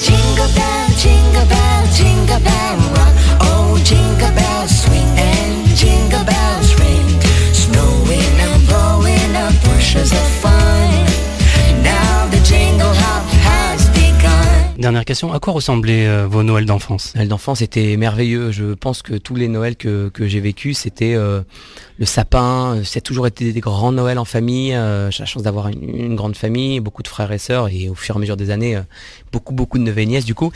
Dernière 14.79 15.07
question, 15.07 15.33
à 15.33 15.41
quoi 15.41 15.55
ressemblaient 15.55 16.07
euh, 16.07 16.27
vos 16.27 16.43
Noëls 16.43 16.67
d'enfance? 16.67 17.15
Noël 17.15 17.29
d'enfance 17.29 17.63
était 17.63 17.97
merveilleux. 17.97 18.51
Je 18.53 18.75
pense 18.75 19.01
que 19.01 19.15
tous 19.15 19.35
les 19.35 19.49
Noëls 19.49 19.77
que, 19.77 20.11
que 20.11 20.27
j'ai 20.27 20.41
vécu, 20.41 20.75
c'était 20.75 21.15
euh, 21.15 21.41
le 21.99 22.05
sapin. 22.05 22.81
C'est 22.85 23.01
toujours 23.01 23.27
été 23.27 23.53
des 23.53 23.61
grands 23.61 23.93
Noëls 23.93 24.19
en 24.19 24.27
famille. 24.27 24.75
Euh, 24.75 25.11
j'ai 25.11 25.23
la 25.23 25.27
chance 25.27 25.43
d'avoir 25.43 25.69
une, 25.69 26.15
grande 26.15 26.37
famille, 26.37 26.81
beaucoup 26.81 27.03
de 27.03 27.09
frères 27.09 27.33
et 27.33 27.39
sœurs, 27.39 27.69
et 27.69 27.89
au 27.89 27.95
fur 27.95 28.17
et 28.17 28.19
à 28.19 28.21
mesure 28.21 28.37
des 28.37 28.51
années, 28.51 28.79
beaucoup 29.33 29.55
beaucoup 29.55 29.79
de 29.79 29.83
neveux 29.83 30.01
et 30.01 30.07
nièces 30.07 30.25
du 30.25 30.35
coup. 30.35 30.53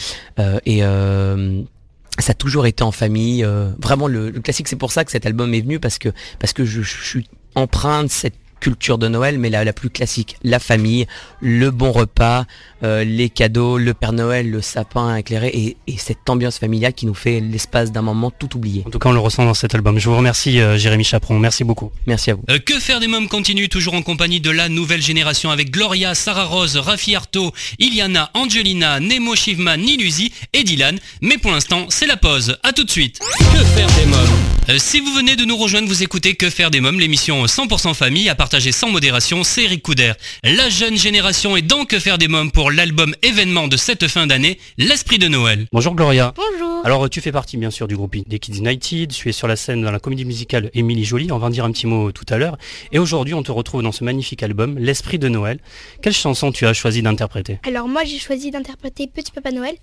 Et 0.66 0.80
ça 0.80 2.33
a 2.33 2.35
toujours 2.35 2.66
été 2.66 2.83
en 2.83 2.92
famille. 2.92 3.46
vraiment 3.78 4.06
le, 4.06 4.33
classique. 4.33 4.68
C'est 4.68 4.76
pour 4.76 4.92
ça 4.92 5.04
que 5.04 5.11
cet 5.11 5.24
album 5.26 5.54
est 5.54 5.61
venu 5.61 5.80
parce 5.80 5.98
que 5.98 6.11
parce 6.38 6.52
que 6.52 6.64
je, 6.64 6.83
je 6.83 7.04
suis 7.04 7.28
empreint 7.54 8.04
de 8.04 8.09
cette 8.09 8.39
culture 8.61 8.99
de 8.99 9.09
Noël, 9.09 9.38
mais 9.38 9.51
la, 9.51 9.64
la 9.64 9.73
plus 9.73 9.90
classique, 9.90 10.37
la 10.44 10.59
famille, 10.59 11.07
le 11.40 11.70
bon 11.70 11.90
repas, 11.92 12.44
euh, 12.83 13.05
les 13.05 13.29
cadeaux, 13.31 13.79
le 13.79 13.94
Père 13.94 14.12
Noël, 14.12 14.51
le 14.51 14.61
sapin 14.62 15.16
éclairé 15.16 15.49
et, 15.49 15.77
et 15.87 15.99
cette 15.99 16.29
ambiance 16.29 16.59
familiale 16.59 16.92
qui 16.92 17.07
nous 17.07 17.14
fait 17.14 17.40
l'espace 17.40 17.92
d'un 17.92 18.03
moment 18.03 18.31
tout 18.31 18.57
oublié. 18.57 18.85
En 18.87 18.90
tout 18.90 18.99
cas, 18.99 19.09
on 19.09 19.12
le 19.12 19.18
ressent 19.18 19.44
dans 19.44 19.55
cet 19.55 19.75
album. 19.75 19.99
Je 19.99 20.09
vous 20.09 20.16
remercie, 20.16 20.61
euh, 20.61 20.79
Jérémy 20.79 21.05
Chaperon. 21.05 21.38
Merci 21.38 21.64
beaucoup. 21.64 21.90
Merci 22.07 22.31
à 22.31 22.35
vous. 22.35 22.44
Euh, 22.51 22.59
que 22.59 22.79
faire 22.79 23.01
des 23.01 23.09
mômes 23.09 23.29
continue 23.29 23.68
toujours 23.68 23.94
en 23.94 24.03
compagnie 24.03 24.40
de 24.40 24.51
la 24.51 24.68
nouvelle 24.68 25.03
génération 25.03 25.51
avec 25.51 25.70
Gloria, 25.70 26.14
Sarah 26.14 26.44
Rose, 26.44 26.77
Rafi 26.77 27.14
Arto, 27.14 27.53
Iliana, 27.79 28.31
Angelina, 28.35 29.01
Nemo 29.01 29.35
Shivman, 29.35 29.79
Nilusi 29.79 30.33
et 30.53 30.64
Dylan. 30.64 30.99
Mais 31.23 31.38
pour 31.38 31.51
l'instant, 31.51 31.87
c'est 31.88 32.07
la 32.07 32.16
pause. 32.16 32.59
À 32.62 32.73
tout 32.73 32.85
de 32.85 32.90
suite. 32.90 33.18
Que 33.53 33.64
faire 33.64 33.88
des 33.99 34.07
mômes? 34.07 34.20
Euh, 34.68 34.79
Si 34.79 35.01
vous 35.01 35.12
venez 35.14 35.37
de 35.37 35.44
nous 35.44 35.57
rejoindre, 35.57 35.88
vous 35.88 36.03
écoutez 36.03 36.35
Que 36.35 36.51
faire 36.51 36.70
des 36.70 36.81
mômes, 36.81 37.01
l'émission 37.01 37.44
100% 37.44 37.94
famille 37.94 38.29
à 38.29 38.35
partager 38.50 38.72
sans 38.72 38.90
modération, 38.90 39.44
c'est 39.44 39.62
Eric 39.62 39.80
Couder. 39.80 40.12
La 40.42 40.68
jeune 40.68 40.96
génération 40.96 41.56
est 41.56 41.62
dans 41.62 41.84
Que 41.84 42.00
faire 42.00 42.18
des 42.18 42.26
mômes 42.26 42.50
pour 42.50 42.72
l'album 42.72 43.14
événement 43.22 43.68
de 43.68 43.76
cette 43.76 44.08
fin 44.08 44.26
d'année, 44.26 44.58
L'esprit 44.76 45.20
de 45.20 45.28
Noël. 45.28 45.68
Bonjour 45.70 45.94
Gloria. 45.94 46.34
Bonjour. 46.34 46.84
Alors 46.84 47.08
tu 47.08 47.20
fais 47.20 47.30
partie 47.30 47.58
bien 47.58 47.70
sûr 47.70 47.86
du 47.86 47.94
groupe 47.94 48.16
des 48.26 48.38
Kids 48.40 48.58
United, 48.58 49.12
tu 49.12 49.28
es 49.28 49.32
sur 49.32 49.46
la 49.46 49.54
scène 49.54 49.82
dans 49.82 49.92
la 49.92 50.00
comédie 50.00 50.24
musicale 50.24 50.68
Émilie 50.74 51.04
Jolie, 51.04 51.30
on 51.30 51.38
va 51.38 51.46
en 51.46 51.50
dire 51.50 51.64
un 51.64 51.70
petit 51.70 51.86
mot 51.86 52.10
tout 52.10 52.24
à 52.28 52.38
l'heure. 52.38 52.58
Et 52.90 52.98
aujourd'hui 52.98 53.34
on 53.34 53.44
te 53.44 53.52
retrouve 53.52 53.84
dans 53.84 53.92
ce 53.92 54.02
magnifique 54.02 54.42
album, 54.42 54.80
L'Esprit 54.80 55.20
de 55.20 55.28
Noël. 55.28 55.60
Quelle 56.02 56.12
chanson 56.12 56.50
tu 56.50 56.66
as 56.66 56.72
choisi 56.72 57.02
d'interpréter? 57.02 57.60
Alors 57.64 57.86
moi 57.86 58.02
j'ai 58.02 58.18
choisi 58.18 58.50
d'interpréter 58.50 59.06
Petit 59.06 59.30
Papa 59.30 59.52
Noël 59.52 59.76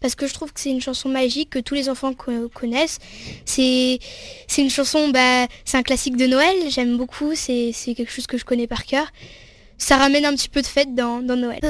parce 0.00 0.14
que 0.14 0.26
je 0.26 0.34
trouve 0.34 0.52
que 0.52 0.60
c'est 0.60 0.70
une 0.70 0.80
chanson 0.80 1.08
magique 1.08 1.50
que 1.50 1.58
tous 1.58 1.74
les 1.74 1.88
enfants 1.88 2.14
co- 2.14 2.48
connaissent. 2.54 2.98
C'est 3.44 3.98
une 4.58 4.70
chanson, 4.70 5.08
bah, 5.10 5.46
c'est 5.64 5.76
un 5.76 5.82
classique 5.82 6.16
de 6.16 6.26
Noël, 6.26 6.54
j'aime 6.68 6.96
beaucoup, 6.96 7.34
c'est 7.34 7.72
quelque 7.96 8.10
chose 8.10 8.26
que 8.26 8.38
je 8.38 8.44
connais 8.44 8.66
par 8.66 8.84
cœur. 8.84 9.06
Ça 9.76 9.96
ramène 9.96 10.24
un 10.24 10.34
petit 10.34 10.48
peu 10.48 10.60
de 10.62 10.66
fête 10.66 10.94
dans, 10.94 11.20
Noël. 11.20 11.60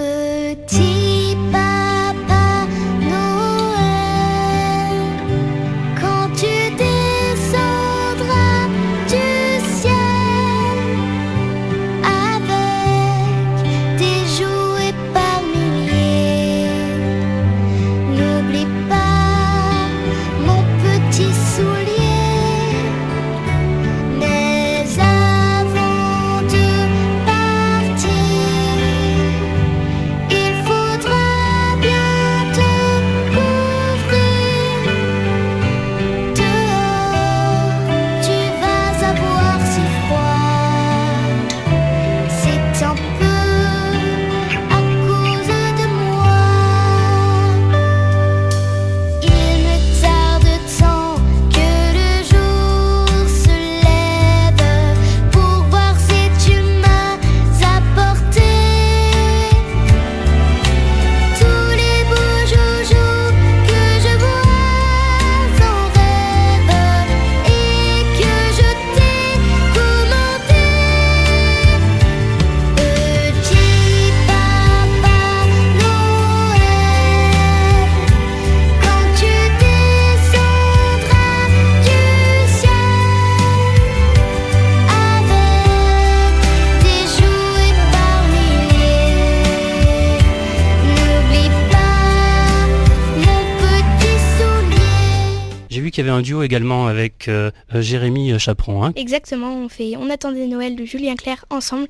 Un 96.18 96.22
duo 96.22 96.42
également 96.42 96.87
avec 96.87 97.28
euh, 97.28 97.50
euh, 97.74 97.81
Jérémy 97.81 98.38
Chaperon. 98.38 98.85
Hein. 98.85 98.92
Exactement, 98.96 99.54
on 99.54 99.68
fait 99.68 99.94
On 99.96 100.11
attendait 100.11 100.46
Noël 100.46 100.76
de 100.76 100.85
Julien 100.85 101.14
Clerc 101.14 101.44
ensemble. 101.50 101.88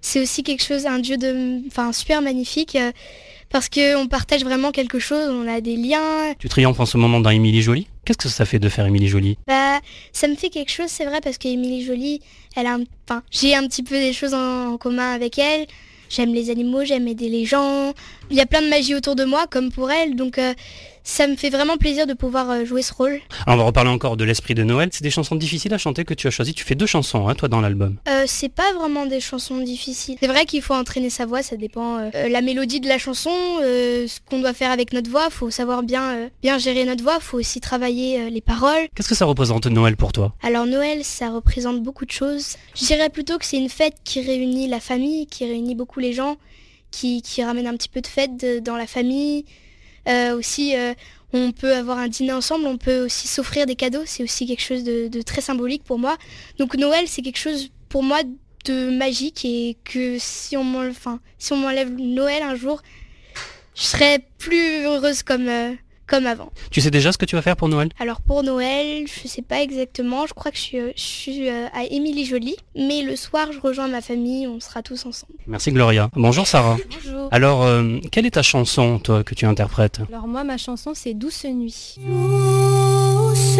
C'est 0.00 0.20
aussi 0.20 0.42
quelque 0.42 0.62
chose, 0.62 0.86
un 0.86 0.98
dieu 1.00 1.16
de, 1.16 1.66
enfin 1.66 1.92
super 1.92 2.22
magnifique 2.22 2.76
euh, 2.76 2.92
parce 3.50 3.68
que 3.68 3.96
on 3.96 4.06
partage 4.08 4.44
vraiment 4.44 4.70
quelque 4.70 4.98
chose, 4.98 5.28
on 5.30 5.48
a 5.48 5.60
des 5.60 5.76
liens. 5.76 6.32
Tu 6.38 6.48
triomphes 6.48 6.80
en 6.80 6.86
ce 6.86 6.96
moment 6.96 7.20
dans 7.20 7.30
Émilie 7.30 7.62
Jolie? 7.62 7.86
Qu'est-ce 8.04 8.18
que 8.18 8.28
ça 8.28 8.44
fait 8.44 8.58
de 8.60 8.68
faire 8.68 8.86
Émilie 8.86 9.08
Jolie? 9.08 9.36
Bah, 9.48 9.80
ça 10.12 10.28
me 10.28 10.36
fait 10.36 10.48
quelque 10.50 10.70
chose, 10.70 10.88
c'est 10.88 11.04
vrai, 11.06 11.20
parce 11.22 11.38
qu'Émilie 11.38 11.84
Jolie, 11.84 12.20
elle 12.56 12.66
a, 12.66 12.74
un- 12.74 12.84
enfin, 13.08 13.22
j'ai 13.32 13.54
un 13.56 13.66
petit 13.66 13.82
peu 13.82 13.96
des 13.96 14.12
choses 14.12 14.34
en, 14.34 14.74
en 14.74 14.76
commun 14.78 15.12
avec 15.12 15.38
elle. 15.38 15.66
J'aime 16.08 16.32
les 16.32 16.50
animaux, 16.50 16.84
j'aime 16.84 17.08
aider 17.08 17.28
les 17.28 17.44
gens. 17.46 17.92
Il 18.30 18.36
y 18.36 18.40
a 18.40 18.46
plein 18.46 18.62
de 18.62 18.68
magie 18.68 18.94
autour 18.94 19.16
de 19.16 19.24
moi, 19.24 19.46
comme 19.48 19.72
pour 19.72 19.90
elle, 19.90 20.14
donc 20.14 20.38
euh, 20.38 20.54
ça 21.08 21.28
me 21.28 21.36
fait 21.36 21.50
vraiment 21.50 21.76
plaisir 21.76 22.04
de 22.08 22.14
pouvoir 22.14 22.50
euh, 22.50 22.64
jouer 22.64 22.82
ce 22.82 22.92
rôle. 22.92 23.20
Alors 23.46 23.54
on 23.54 23.58
va 23.58 23.64
reparler 23.66 23.90
encore 23.90 24.16
de 24.16 24.24
l'esprit 24.24 24.54
de 24.54 24.64
Noël. 24.64 24.88
C'est 24.92 25.04
des 25.04 25.10
chansons 25.10 25.36
difficiles 25.36 25.72
à 25.72 25.78
chanter 25.78 26.04
que 26.04 26.14
tu 26.14 26.26
as 26.26 26.30
choisi. 26.32 26.52
Tu 26.52 26.64
fais 26.64 26.74
deux 26.74 26.86
chansons, 26.86 27.28
hein, 27.28 27.36
toi, 27.36 27.48
dans 27.48 27.60
l'album. 27.60 27.96
Euh, 28.08 28.24
c'est 28.26 28.48
pas 28.48 28.72
vraiment 28.74 29.06
des 29.06 29.20
chansons 29.20 29.58
difficiles. 29.58 30.16
C'est 30.20 30.26
vrai 30.26 30.46
qu'il 30.46 30.62
faut 30.62 30.74
entraîner 30.74 31.08
sa 31.08 31.24
voix, 31.24 31.44
ça 31.44 31.56
dépend. 31.56 31.98
euh, 31.98 32.10
euh, 32.16 32.28
la 32.28 32.40
mélodie 32.42 32.80
de 32.80 32.88
la 32.88 32.98
chanson, 32.98 33.30
euh, 33.62 34.08
ce 34.08 34.18
qu'on 34.28 34.40
doit 34.40 34.52
faire 34.52 34.72
avec 34.72 34.92
notre 34.92 35.08
voix, 35.08 35.30
faut 35.30 35.48
savoir 35.50 35.84
bien, 35.84 36.02
euh, 36.16 36.28
bien 36.42 36.58
gérer 36.58 36.84
notre 36.84 37.04
voix, 37.04 37.20
faut 37.20 37.38
aussi 37.38 37.60
travailler 37.60 38.28
les 38.28 38.40
paroles. 38.40 38.88
Qu'est-ce 38.96 39.08
que 39.08 39.14
ça 39.14 39.26
représente 39.26 39.66
Noël 39.66 39.96
pour 39.96 40.10
toi? 40.12 40.34
Alors 40.42 40.66
Noël, 40.66 41.04
ça 41.04 41.30
représente 41.30 41.82
beaucoup 41.84 42.04
de 42.04 42.10
choses. 42.10 42.56
Je 42.74 42.84
dirais 42.84 43.10
plutôt 43.10 43.38
que 43.38 43.44
c'est 43.44 43.58
une 43.58 43.68
fête 43.68 43.94
qui 44.04 44.20
réunit 44.22 44.66
la 44.66 44.80
famille, 44.80 45.26
qui 45.28 45.44
réunit 45.44 45.76
beaucoup 45.76 46.00
les 46.00 46.12
gens, 46.12 46.36
qui, 46.90 47.22
qui 47.22 47.44
ramène 47.44 47.68
un 47.68 47.76
petit 47.76 47.88
peu 47.88 48.00
de 48.00 48.06
fête 48.08 48.36
de- 48.36 48.58
dans 48.58 48.76
la 48.76 48.86
famille. 48.88 49.44
Euh, 50.08 50.36
aussi, 50.36 50.76
euh, 50.76 50.94
on 51.32 51.52
peut 51.52 51.74
avoir 51.74 51.98
un 51.98 52.08
dîner 52.08 52.32
ensemble, 52.32 52.66
on 52.66 52.78
peut 52.78 53.04
aussi 53.04 53.28
s'offrir 53.28 53.66
des 53.66 53.76
cadeaux, 53.76 54.02
c'est 54.06 54.22
aussi 54.22 54.46
quelque 54.46 54.62
chose 54.62 54.84
de, 54.84 55.22
très 55.22 55.40
symbolique 55.40 55.84
pour 55.84 55.98
moi. 55.98 56.16
Donc 56.58 56.76
Noël, 56.76 57.04
c'est 57.08 57.22
quelque 57.22 57.38
chose 57.38 57.70
pour 57.88 58.02
moi 58.02 58.20
de 58.64 58.90
magique 58.90 59.44
et 59.44 59.76
que 59.84 60.16
si 60.18 60.56
on 60.56 60.64
m'enlève, 60.64 60.98
si 61.38 61.52
on 61.52 61.56
m'enlève 61.56 61.90
Noël 61.90 62.42
un 62.42 62.54
jour, 62.54 62.82
je 63.74 63.82
serais 63.82 64.26
plus 64.38 64.84
heureuse 64.84 65.22
comme, 65.22 65.48
euh, 65.48 65.72
comme 66.06 66.26
avant. 66.26 66.50
Tu 66.70 66.80
sais 66.80 66.90
déjà 66.90 67.12
ce 67.12 67.18
que 67.18 67.24
tu 67.24 67.36
vas 67.36 67.42
faire 67.42 67.56
pour 67.56 67.68
Noël? 67.68 67.90
Alors 67.98 68.20
pour 68.20 68.42
Noël, 68.42 69.06
je 69.06 69.28
sais 69.28 69.42
pas 69.42 69.60
exactement, 69.62 70.26
je 70.26 70.34
crois 70.34 70.50
que 70.50 70.56
je 70.56 70.62
suis, 70.62 70.78
euh, 70.78 70.92
je 70.96 71.00
suis 71.02 71.48
à 71.48 71.84
Émilie 71.90 72.24
Jolie, 72.24 72.56
mais 72.74 73.02
le 73.02 73.16
soir 73.16 73.48
je 73.52 73.60
rejoins 73.60 73.88
ma 73.88 74.00
famille, 74.00 74.46
on 74.46 74.60
sera 74.60 74.82
tous 74.82 75.06
ensemble. 75.06 75.34
Merci 75.46 75.72
Gloria. 75.72 76.10
Bonjour 76.14 76.46
Sarah. 76.46 76.76
Bonjour. 76.90 77.28
Alors, 77.30 77.62
euh, 77.62 77.98
quelle 78.10 78.26
est 78.26 78.32
ta 78.32 78.42
chanson, 78.42 78.98
toi, 78.98 79.24
que 79.24 79.34
tu 79.34 79.46
interprètes? 79.46 80.00
Alors 80.08 80.26
moi, 80.26 80.44
ma 80.44 80.56
chanson, 80.56 80.92
c'est 80.94 81.14
Douce 81.14 81.44
Nuit. 81.44 81.96
Douce 81.98 83.58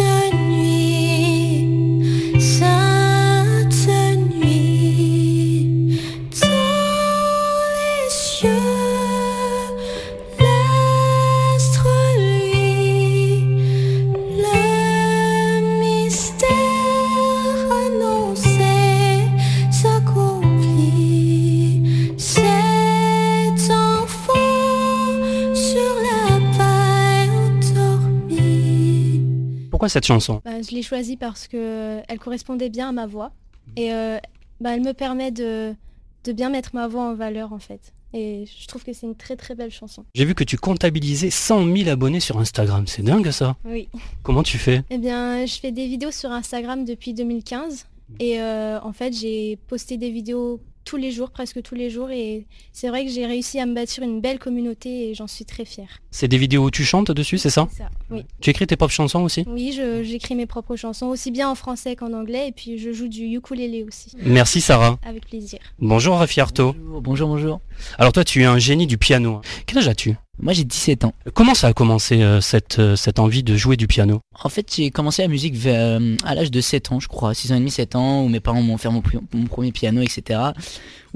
Pourquoi 29.77 29.89
cette 29.89 30.07
chanson? 30.07 30.41
Bah, 30.43 30.59
je 30.67 30.73
l'ai 30.73 30.81
choisie 30.81 31.17
parce 31.17 31.47
que 31.47 32.01
elle 32.07 32.17
correspondait 32.17 32.69
bien 32.69 32.89
à 32.89 32.91
ma 32.91 33.05
voix 33.05 33.31
et 33.75 33.93
euh, 33.93 34.17
bah, 34.59 34.73
elle 34.73 34.81
me 34.81 34.93
permet 34.93 35.29
de, 35.29 35.75
de 36.23 36.31
bien 36.31 36.49
mettre 36.49 36.71
ma 36.73 36.87
voix 36.87 37.03
en 37.03 37.13
valeur 37.13 37.53
en 37.53 37.59
fait. 37.59 37.93
Et 38.11 38.45
je 38.59 38.65
trouve 38.65 38.83
que 38.83 38.91
c'est 38.91 39.05
une 39.05 39.13
très 39.13 39.35
très 39.35 39.53
belle 39.53 39.69
chanson. 39.69 40.03
J'ai 40.15 40.25
vu 40.25 40.33
que 40.33 40.43
tu 40.43 40.57
comptabilisais 40.57 41.29
100 41.29 41.75
000 41.77 41.89
abonnés 41.89 42.19
sur 42.19 42.39
Instagram. 42.39 42.87
C'est 42.87 43.03
dingue 43.03 43.29
ça. 43.29 43.55
Oui. 43.65 43.87
Comment 44.23 44.41
tu 44.41 44.57
fais? 44.57 44.81
Eh 44.89 44.97
bien, 44.97 45.45
je 45.45 45.59
fais 45.59 45.71
des 45.71 45.85
vidéos 45.85 46.09
sur 46.09 46.31
Instagram 46.31 46.83
depuis 46.83 47.13
2015 47.13 47.85
et 48.19 48.41
euh, 48.41 48.79
en 48.81 48.93
fait 48.93 49.13
j'ai 49.13 49.59
posté 49.67 49.97
des 49.97 50.09
vidéos 50.09 50.59
tous 50.87 50.95
les 50.95 51.11
jours, 51.11 51.31
presque 51.31 51.61
tous 51.61 51.75
les 51.75 51.89
jours 51.89 52.09
et 52.11 52.45
c'est 52.71 52.87
vrai 52.87 53.05
que 53.05 53.11
j'ai 53.11 53.25
réussi 53.25 53.59
à 53.59 53.65
me 53.65 53.75
bâtir 53.75 54.03
une 54.03 54.21
belle 54.21 54.39
communauté 54.39 55.09
et 55.09 55.13
j'en 55.13 55.27
suis 55.27 55.43
très 55.43 55.65
fière. 55.65 55.99
C'est 56.11 56.29
des 56.29 56.37
vidéos 56.37 56.63
où 56.63 56.71
tu 56.71 56.85
chantes 56.85 57.11
dessus, 57.11 57.37
c'est 57.37 57.49
ça 57.49 57.67
C'est 57.69 57.79
ça, 57.79 57.89
oui. 58.09 58.23
Tu 58.39 58.51
écris 58.51 58.65
tes 58.67 58.77
propres 58.77 58.93
chansons 58.93 59.21
aussi? 59.21 59.43
Oui, 59.47 59.77
j'écris 60.03 60.35
mes 60.35 60.45
propres 60.45 60.77
chansons 60.77 61.07
aussi 61.07 61.29
bien 61.31 61.49
en 61.49 61.55
français 61.55 61.97
qu'en 61.97 62.13
anglais 62.13 62.47
et 62.47 62.51
puis 62.53 62.77
je 62.77 62.93
joue 62.93 63.09
du 63.09 63.25
ukulélé 63.25 63.83
aussi. 63.83 64.11
Merci 64.23 64.61
Sarah. 64.61 64.97
Avec 65.03 65.27
plaisir. 65.27 65.59
Bonjour 65.79 66.15
Rafi 66.15 66.39
Arto. 66.39 66.73
Bonjour, 66.79 67.27
bonjour. 67.27 67.59
Alors 67.97 68.13
toi 68.13 68.23
tu 68.23 68.41
es 68.41 68.45
un 68.45 68.57
génie 68.57 68.87
du 68.87 68.97
piano. 68.97 69.41
Quel 69.65 69.79
âge 69.79 69.89
as-tu? 69.89 70.15
Moi 70.39 70.53
j'ai 70.53 70.63
17 70.63 71.03
ans. 71.05 71.13
Comment 71.33 71.55
ça 71.55 71.67
a 71.67 71.73
commencé 71.73 72.21
euh, 72.21 72.41
cette, 72.41 72.77
euh, 72.77 72.95
cette 72.95 73.17
envie 73.17 73.41
de 73.41 73.55
jouer 73.55 73.75
du 73.75 73.87
piano? 73.87 74.19
En 74.43 74.49
fait, 74.49 74.71
j'ai 74.75 74.91
commencé 74.91 75.23
la 75.23 75.27
musique 75.27 75.55
vers, 75.55 75.99
euh, 75.99 76.15
à 76.23 76.35
l'âge 76.35 76.51
de 76.51 76.61
7 76.61 76.91
ans, 76.91 76.99
je 76.99 77.07
crois, 77.07 77.33
6 77.33 77.51
ans 77.51 77.55
et 77.55 77.59
demi, 77.59 77.71
7 77.71 77.95
ans, 77.95 78.23
où 78.23 78.29
mes 78.29 78.39
parents 78.39 78.61
m'ont 78.61 78.75
offert 78.75 78.91
mon, 78.91 79.01
mon 79.33 79.45
premier 79.45 79.71
piano, 79.71 79.99
etc. 80.01 80.39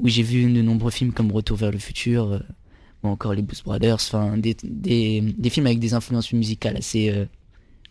Où 0.00 0.08
j'ai 0.08 0.24
vu 0.24 0.50
de 0.52 0.60
nombreux 0.60 0.90
films 0.90 1.12
comme 1.12 1.30
Retour 1.30 1.56
vers 1.56 1.70
le 1.70 1.78
futur, 1.78 2.32
euh, 2.32 2.38
ou 3.04 3.08
encore 3.08 3.32
les 3.34 3.42
Blues 3.42 3.62
Brothers, 3.62 3.94
enfin 3.94 4.36
des, 4.36 4.56
des, 4.64 5.20
des 5.20 5.50
films 5.50 5.66
avec 5.66 5.78
des 5.78 5.94
influences 5.94 6.32
musicales 6.32 6.76
assez, 6.76 7.08
euh, 7.10 7.24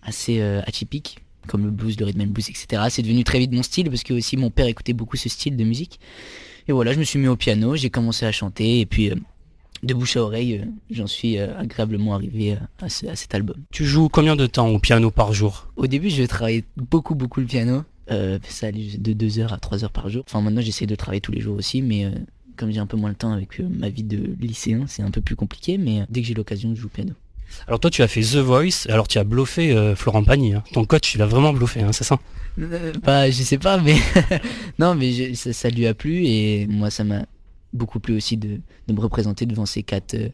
assez 0.04 0.42
euh, 0.42 0.62
atypiques, 0.68 1.20
comme 1.48 1.64
le 1.64 1.72
blues, 1.72 1.98
le 1.98 2.06
rhythm 2.08 2.22
and 2.24 2.28
blues, 2.28 2.50
etc. 2.50 2.84
C'est 2.90 3.04
devenu 3.04 3.24
très 3.24 3.40
vite 3.40 3.54
mon 3.54 3.64
style, 3.64 3.90
parce 3.90 4.04
que 4.04 4.14
aussi 4.14 4.36
mon 4.36 4.50
père 4.50 4.68
écoutait 4.68 4.94
beaucoup 4.94 5.16
ce 5.16 5.30
style 5.30 5.56
de 5.56 5.64
musique. 5.64 5.98
Et 6.68 6.74
voilà, 6.74 6.92
je 6.92 7.00
me 7.00 7.06
suis 7.06 7.20
mis 7.20 7.28
au 7.30 7.38
piano, 7.38 7.78
j'ai 7.78 7.90
commencé 7.90 8.26
à 8.26 8.34
chanter, 8.34 8.82
et 8.82 8.86
puis... 8.86 9.12
euh, 9.12 9.16
de 9.84 9.94
bouche 9.94 10.18
à 10.18 10.22
oreille, 10.24 10.58
euh, 10.64 10.66
j'en 10.92 11.08
suis 11.08 11.38
euh, 11.40 11.58
agréablement 11.58 12.14
arrivé 12.14 12.54
euh, 12.54 12.58
à, 12.86 12.90
ce- 12.90 13.08
à 13.08 13.16
cet 13.16 13.34
album. 13.36 13.56
Tu 13.72 13.86
joues 13.86 14.10
combien 14.10 14.36
de 14.36 14.46
temps 14.48 14.68
au 14.70 14.80
piano 14.80 15.10
par 15.12 15.34
jour? 15.34 15.68
Au 15.76 15.88
début, 15.88 16.10
je 16.10 16.24
travaillais 16.24 16.64
beaucoup, 16.78 17.16
beaucoup 17.16 17.40
le 17.40 17.46
piano. 17.48 17.84
Euh, 18.12 18.40
ça 18.48 18.68
allait 18.68 18.98
de 18.98 19.14
2 19.14 19.40
heures 19.40 19.54
à 19.54 19.58
3 19.58 19.84
heures 19.84 19.92
par 19.92 20.10
jour. 20.10 20.24
Enfin, 20.28 20.42
maintenant, 20.42 20.62
j'essaie 20.62 20.86
de 20.86 20.96
travailler 20.96 21.22
tous 21.22 21.32
les 21.32 21.40
jours 21.42 21.56
aussi, 21.58 21.82
mais 21.82 22.06
euh, 22.06 22.12
comme 22.58 22.72
j'ai 22.72 22.80
un 22.80 22.86
peu 22.86 22.98
moins 22.98 23.10
le 23.10 23.16
temps 23.16 23.32
avec 23.32 23.60
euh, 23.60 23.68
ma 23.70 23.90
vie 23.90 24.04
de 24.04 24.36
lycéen, 24.40 24.86
c'est 24.88 25.02
un 25.04 25.12
peu 25.12 25.22
plus 25.22 25.36
compliqué, 25.36 25.78
mais 25.78 26.02
dès 26.10 26.22
que 26.22 26.28
j'ai 26.28 26.34
l'occasion, 26.34 26.76
je 26.76 26.82
joue 26.82 26.88
au 26.88 26.90
piano. 26.90 27.14
Alors 27.68 27.82
toi 27.82 27.90
tu 27.92 28.02
as 28.02 28.08
fait 28.08 28.22
The 28.22 28.38
Voice, 28.38 28.86
alors 28.88 29.10
tu 29.10 29.18
as 29.18 29.26
bluffé 29.26 29.74
euh, 29.74 29.94
Florent 29.96 30.24
Pagny. 30.24 30.54
hein. 30.54 30.64
Ton 30.72 30.86
coach 30.86 31.16
il 31.16 31.22
a 31.22 31.26
vraiment 31.26 31.52
bluffé, 31.52 31.82
hein, 31.82 31.92
c'est 31.92 32.06
ça? 32.06 32.18
Euh, 32.60 32.94
bah, 33.04 33.30
je 33.30 33.44
sais 33.44 33.58
pas, 33.58 33.78
mais 33.78 33.96
non, 34.80 34.96
mais 34.96 35.12
je- 35.12 35.34
ça, 35.34 35.52
ça 35.52 35.70
lui 35.70 35.86
a 35.86 35.94
plu 35.94 36.24
et 36.26 36.66
moi, 36.68 36.90
ça 36.90 37.04
m'a 37.04 37.26
beaucoup 37.74 38.00
plu 38.00 38.16
aussi 38.16 38.38
de, 38.38 38.60
de 38.88 38.94
me 38.94 39.00
représenter 39.00 39.46
devant 39.46 39.66
ces 39.66 39.84
quatre 39.84 40.14
euh, 40.16 40.30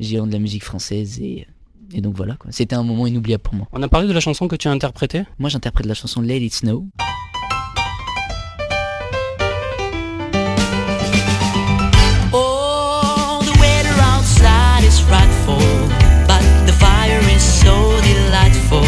géants 0.00 0.26
de 0.26 0.32
la 0.32 0.38
musique 0.38 0.64
française 0.64 1.18
et, 1.20 1.46
et 1.92 2.00
donc 2.00 2.14
voilà 2.14 2.36
quoi. 2.36 2.52
C'était 2.52 2.76
un 2.76 2.82
moment 2.82 3.06
inoubliable 3.06 3.42
pour 3.42 3.54
moi. 3.54 3.66
On 3.72 3.82
a 3.82 3.88
parlé 3.88 4.06
de 4.06 4.12
la 4.12 4.20
chanson 4.20 4.46
que 4.46 4.56
tu 4.56 4.68
as 4.68 4.70
interprétée? 4.70 5.24
Moi, 5.38 5.48
j'interprète 5.48 5.86
la 5.86 5.94
chanson 5.94 6.20
Let 6.20 6.38
It 6.40 6.54
Snow. 6.54 6.86
Oh, 12.32 13.40
the 13.42 13.58
weather 13.58 13.94
outside 14.02 14.84
is 14.84 15.00
frightful, 15.00 15.58
but 16.26 16.42
the 16.66 16.72
fire 16.72 17.20
is 17.34 17.42
so 17.42 17.98
delightful. 18.02 18.84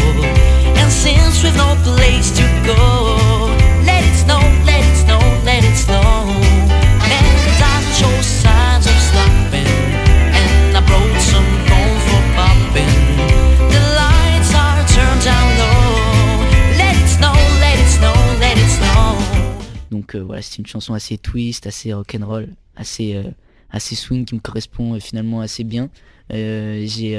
And 0.76 0.90
since 0.90 1.42
we've 1.42 1.56
no 1.56 1.74
place 1.82 2.30
to 2.36 2.44
go, 2.66 2.99
c'est 20.42 20.58
une 20.58 20.66
chanson 20.66 20.94
assez 20.94 21.18
twist, 21.18 21.66
assez 21.66 21.92
rock'n'roll, 21.92 22.48
assez 22.76 23.14
euh, 23.14 23.24
assez 23.70 23.94
swing 23.94 24.24
qui 24.24 24.34
me 24.34 24.40
correspond 24.40 24.94
euh, 24.94 24.98
finalement 24.98 25.40
assez 25.40 25.64
bien. 25.64 25.90
Euh, 26.32 26.84
j'ai 26.86 27.16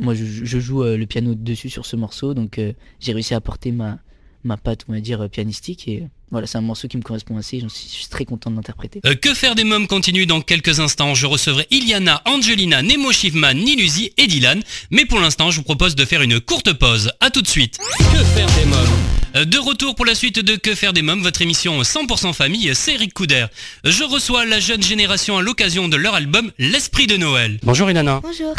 moi 0.00 0.14
je, 0.14 0.58
joue 0.58 0.82
le 0.82 1.04
piano 1.06 1.34
dessus 1.34 1.70
sur 1.70 1.86
ce 1.86 1.96
morceau, 1.96 2.34
donc 2.34 2.60
j'ai 3.00 3.12
réussi 3.12 3.32
à 3.32 3.38
apporter 3.38 3.72
ma 3.72 3.98
ma 4.44 4.56
patte 4.56 4.84
on 4.88 4.92
va 4.92 5.00
dire 5.00 5.22
euh, 5.22 5.28
pianistique 5.28 5.88
et 5.88 6.04
voilà 6.30 6.46
c'est 6.46 6.58
un 6.58 6.62
morceau 6.62 6.88
qui 6.88 6.96
me 6.96 7.02
correspond 7.02 7.36
assez. 7.36 7.60
J'en 7.60 7.68
suis, 7.68 7.88
je 7.88 7.94
suis 7.94 8.06
très 8.08 8.24
content 8.24 8.50
de 8.50 8.56
l'interpréter. 8.56 9.00
Euh, 9.06 9.14
Que 9.14 9.34
faire 9.34 9.54
des 9.54 9.62
mômes 9.64 9.86
continue 9.86 10.26
dans 10.26 10.40
quelques 10.40 10.80
instants. 10.80 11.14
Je 11.14 11.26
recevrai 11.26 11.66
Iliana, 11.70 12.22
Angelina, 12.24 12.82
Nemo 12.82 13.12
Shifman, 13.12 13.54
Nilusi 13.54 14.12
et 14.16 14.26
Dylan. 14.26 14.60
Mais 14.90 15.04
pour 15.04 15.20
l'instant, 15.20 15.50
je 15.50 15.58
vous 15.58 15.62
propose 15.62 15.94
de 15.94 16.04
faire 16.04 16.22
une 16.22 16.40
courte 16.40 16.72
pause. 16.72 17.12
A 17.20 17.30
tout 17.30 17.42
de 17.42 17.46
suite. 17.46 17.78
Que 18.12 18.24
faire 18.24 18.48
des 18.58 18.64
mômes? 18.66 18.88
Euh, 19.36 19.44
De 19.44 19.58
retour 19.58 19.94
pour 19.94 20.04
la 20.06 20.14
suite 20.16 20.40
de 20.44 20.56
Que 20.56 20.74
faire 20.74 20.92
des 20.92 21.02
mômes, 21.02 21.22
votre 21.22 21.40
émission 21.42 21.80
100% 21.82 22.32
famille, 22.32 22.70
c'est 22.74 22.94
Eric 22.94 23.14
Couder. 23.14 23.46
Je 23.84 24.02
reçois 24.02 24.44
la 24.44 24.58
jeune 24.58 24.82
génération 24.82 25.36
à 25.38 25.42
l'occasion 25.42 25.86
de 25.88 25.96
leur 25.96 26.14
album 26.14 26.50
L'Esprit 26.58 27.06
de 27.06 27.16
Noël. 27.16 27.60
Bonjour 27.62 27.88
Ilana. 27.90 28.20
Bonjour. 28.22 28.54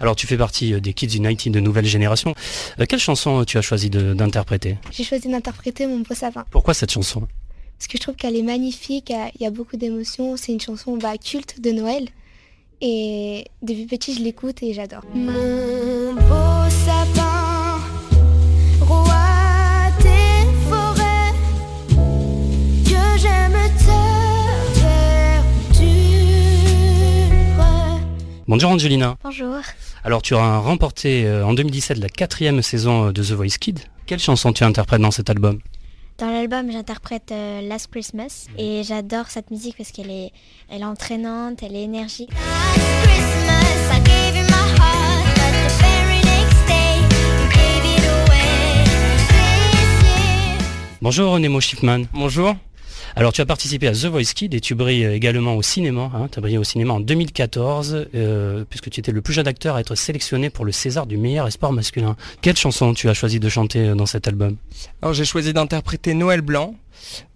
Alors 0.00 0.16
tu 0.16 0.26
fais 0.26 0.36
partie 0.36 0.74
euh, 0.74 0.80
des 0.80 0.92
Kids 0.92 1.16
United 1.16 1.52
de 1.52 1.60
nouvelle 1.60 1.86
génération. 1.86 2.34
Euh, 2.80 2.84
Quelle 2.88 2.98
chanson 2.98 3.40
euh, 3.40 3.44
tu 3.44 3.58
as 3.58 3.62
choisi 3.62 3.90
d'interpréter? 3.90 4.78
J'ai 4.90 5.04
choisi 5.04 5.28
d'interpréter 5.28 5.86
Mon 5.86 6.00
beau 6.00 6.14
sapin. 6.14 6.44
Pourquoi 6.50 6.74
cette 6.74 6.90
chanson? 6.92 7.26
Parce 7.78 7.88
que 7.88 7.98
je 7.98 8.02
trouve 8.02 8.14
qu'elle 8.14 8.36
est 8.36 8.42
magnifique, 8.42 9.10
il 9.10 9.42
y 9.42 9.46
a 9.46 9.50
beaucoup 9.50 9.76
d'émotions. 9.76 10.36
C'est 10.36 10.52
une 10.52 10.60
chanson 10.60 10.96
bah, 10.96 11.18
culte 11.18 11.60
de 11.60 11.70
Noël. 11.70 12.08
Et 12.80 13.46
depuis 13.62 13.86
petit, 13.86 14.14
je 14.14 14.20
l'écoute 14.22 14.62
et 14.62 14.72
j'adore. 14.72 15.02
Mon 15.14 16.14
beau 16.14 16.53
Bonjour 28.54 28.70
Angelina. 28.70 29.16
Bonjour. 29.24 29.56
Alors 30.04 30.22
tu 30.22 30.36
as 30.36 30.58
remporté 30.58 31.26
euh, 31.26 31.44
en 31.44 31.54
2017 31.54 31.98
la 31.98 32.08
quatrième 32.08 32.62
saison 32.62 33.08
euh, 33.08 33.12
de 33.12 33.20
The 33.20 33.32
Voice 33.32 33.58
Kid. 33.58 33.80
Quelle 34.06 34.20
chanson 34.20 34.52
tu 34.52 34.62
interprètes 34.62 35.00
dans 35.00 35.10
cet 35.10 35.28
album? 35.28 35.58
Dans 36.18 36.30
l'album, 36.30 36.70
j'interprète 36.70 37.32
euh, 37.32 37.62
Last 37.62 37.88
Christmas 37.90 38.46
et 38.56 38.84
j'adore 38.84 39.26
cette 39.26 39.50
musique 39.50 39.76
parce 39.76 39.90
qu'elle 39.90 40.08
est, 40.08 40.30
elle 40.68 40.82
est 40.82 40.84
entraînante, 40.84 41.64
elle 41.64 41.74
est 41.74 41.82
énergique. 41.82 42.30
Bonjour 51.02 51.40
Nemo 51.40 51.60
Schiffman. 51.60 52.04
Bonjour. 52.12 52.54
Alors 53.16 53.32
tu 53.32 53.40
as 53.40 53.46
participé 53.46 53.88
à 53.88 53.92
The 53.92 54.06
Voice 54.06 54.32
Kid 54.34 54.54
et 54.54 54.60
tu 54.60 54.74
brilles 54.74 55.04
également 55.04 55.54
au 55.56 55.62
cinéma. 55.62 56.10
Hein. 56.14 56.28
Tu 56.30 56.38
as 56.38 56.42
brillé 56.42 56.58
au 56.58 56.64
cinéma 56.64 56.94
en 56.94 57.00
2014 57.00 58.06
euh, 58.14 58.64
puisque 58.68 58.90
tu 58.90 59.00
étais 59.00 59.12
le 59.12 59.22
plus 59.22 59.32
jeune 59.32 59.46
acteur 59.46 59.76
à 59.76 59.80
être 59.80 59.94
sélectionné 59.94 60.50
pour 60.50 60.64
le 60.64 60.72
César 60.72 61.06
du 61.06 61.16
meilleur 61.16 61.46
espoir 61.46 61.72
masculin. 61.72 62.16
Quelle 62.40 62.56
chanson 62.56 62.94
tu 62.94 63.08
as 63.08 63.14
choisi 63.14 63.40
de 63.40 63.48
chanter 63.48 63.88
euh, 63.88 63.94
dans 63.94 64.06
cet 64.06 64.28
album? 64.28 64.56
Alors 65.02 65.14
j'ai 65.14 65.24
choisi 65.24 65.52
d'interpréter 65.52 66.14
Noël 66.14 66.40
Blanc, 66.40 66.74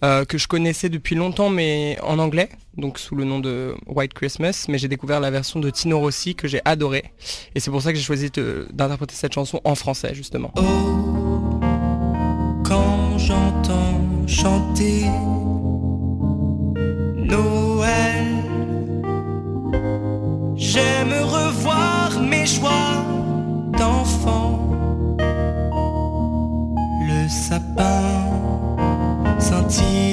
euh, 0.05 0.25
que 0.25 0.39
je 0.39 0.49
connaissais 0.49 0.89
depuis 0.89 1.15
longtemps 1.15 1.51
mais 1.51 1.99
en 2.03 2.19
anglais, 2.19 2.49
donc 2.77 2.99
sous 2.99 3.15
le 3.15 3.25
nom 3.25 3.39
de 3.39 3.75
White 3.87 4.15
Christmas, 4.15 4.67
mais 4.69 4.79
j'ai 4.79 4.89
découvert 4.89 5.21
la 5.21 5.31
version 5.31 5.61
de 5.61 5.71
Tino 5.71 5.99
Rossi 5.99 6.35
que 6.35 6.49
j'ai 6.49 6.61
adorée. 6.65 7.05
Et 7.55 7.61
c'est 7.61 7.71
pour 7.71 7.83
ça 7.83 7.93
que 7.93 7.99
j'ai 7.99 8.05
choisi 8.05 8.31
d'interpréter 8.73 9.15
cette 9.15 9.33
chanson 9.33 9.61
en 9.65 9.75
français 9.75 10.15
justement. 10.15 10.53
quand 12.65 13.19
j'entends 13.19 13.99
chanter 14.27 15.05
记 29.69 30.08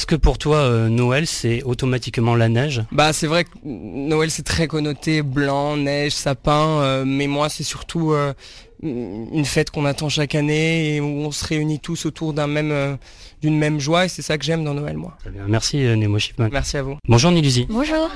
Est-ce 0.00 0.06
que 0.06 0.16
pour 0.16 0.38
toi, 0.38 0.56
euh, 0.56 0.88
Noël, 0.88 1.26
c'est 1.26 1.62
automatiquement 1.62 2.34
la 2.34 2.48
neige? 2.48 2.82
Bah 2.90 3.12
c'est 3.12 3.26
vrai 3.26 3.44
que 3.44 3.50
Noël 3.64 4.30
c'est 4.30 4.44
très 4.44 4.66
connoté 4.66 5.20
blanc, 5.20 5.76
neige, 5.76 6.12
sapin, 6.12 6.80
euh, 6.80 7.04
mais 7.06 7.26
moi 7.26 7.50
c'est 7.50 7.64
surtout 7.64 8.12
euh, 8.12 8.32
une 8.82 9.44
fête 9.44 9.70
qu'on 9.70 9.84
attend 9.84 10.08
chaque 10.08 10.34
année 10.34 10.94
et 10.94 11.00
où 11.00 11.04
on 11.04 11.30
se 11.30 11.44
réunit 11.44 11.80
tous 11.80 12.06
autour 12.06 12.32
d'un 12.32 12.46
même 12.46 12.72
euh, 12.72 12.96
d'une 13.42 13.58
même 13.58 13.78
joie 13.78 14.06
et 14.06 14.08
c'est 14.08 14.22
ça 14.22 14.38
que 14.38 14.44
j'aime 14.44 14.64
dans 14.64 14.74
Noël 14.74 14.96
moi. 14.96 15.16
Très 15.20 15.30
bien. 15.30 15.44
Merci 15.48 15.84
euh, 15.84 15.96
Nemo 15.96 16.18
Shipman. 16.18 16.48
Merci 16.50 16.76
à 16.76 16.82
vous. 16.82 16.96
Bonjour 17.08 17.30
Nilusi. 17.30 17.66
Bonjour. 17.68 18.10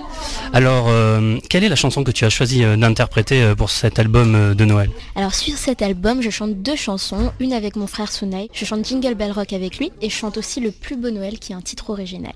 Alors, 0.53 0.87
euh, 0.89 1.39
quelle 1.49 1.65
est 1.65 1.69
la 1.69 1.77
chanson 1.77 2.05
que 2.05 2.11
tu 2.11 2.25
as 2.25 2.31
choisi 2.31 2.63
d'interpréter 2.63 3.55
pour 3.57 3.71
cet 3.71 3.99
album 3.99 4.55
de 4.55 4.65
Noël? 4.65 4.91
Alors 5.17 5.35
sur 5.35 5.57
cet 5.57 5.83
album, 5.83 6.23
je 6.23 6.31
chante 6.31 6.55
deux 6.55 6.77
chansons, 6.77 7.33
une 7.41 7.53
avec 7.53 7.77
mon 7.77 7.87
frère 7.87 8.11
Sunay, 8.11 8.49
je 8.53 8.65
chante 8.65 8.87
Jingle 8.87 9.15
Bell 9.15 9.33
Rock 9.33 9.53
avec 9.53 9.79
lui 9.79 9.93
et 10.01 10.09
je 10.09 10.15
chante 10.15 10.37
aussi 10.37 10.61
Le 10.61 10.71
plus 10.71 10.97
beau 10.97 11.11
Noël 11.11 11.39
qui 11.39 11.53
est 11.53 11.57
un 11.57 11.61
titre 11.61 11.91
original. 11.91 12.33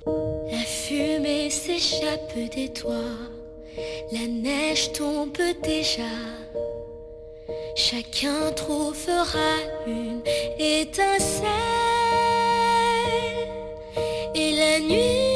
La 0.51 0.59
fumée 0.59 1.51
s'échappe 1.51 2.35
des 2.55 2.73
toits, 2.73 2.95
la 4.13 4.27
neige 4.27 4.93
tombe 4.93 5.37
déjà. 5.63 6.03
Chacun 7.75 8.53
trouvera 8.55 9.55
une 9.87 10.21
étincelle 10.59 11.47
et 14.35 14.53
la 14.53 14.81
nuit 14.81 15.29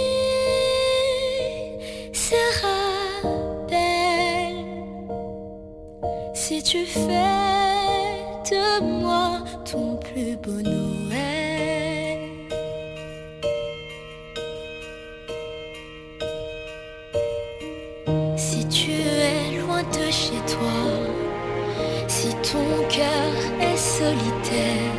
sera 2.13 3.27
belle 3.69 4.65
si 6.35 6.63
tu 6.63 6.85
fais 6.85 7.01
de 8.51 8.81
moi 8.81 9.45
ton 9.71 9.97
plus 9.97 10.37
beau 10.37 10.61
Noël. 10.61 12.19
Si 18.37 18.67
tu 18.69 18.91
es 18.91 19.61
loin 19.61 19.83
de 19.83 20.11
chez 20.11 20.41
toi, 20.53 20.92
ton 22.53 22.87
cœur 22.89 23.33
est 23.61 23.79
solitaire, 23.79 24.93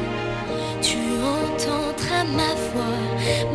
tu 0.81 0.97
entendras 1.21 2.23
ma 2.39 2.51
voix, 2.71 3.53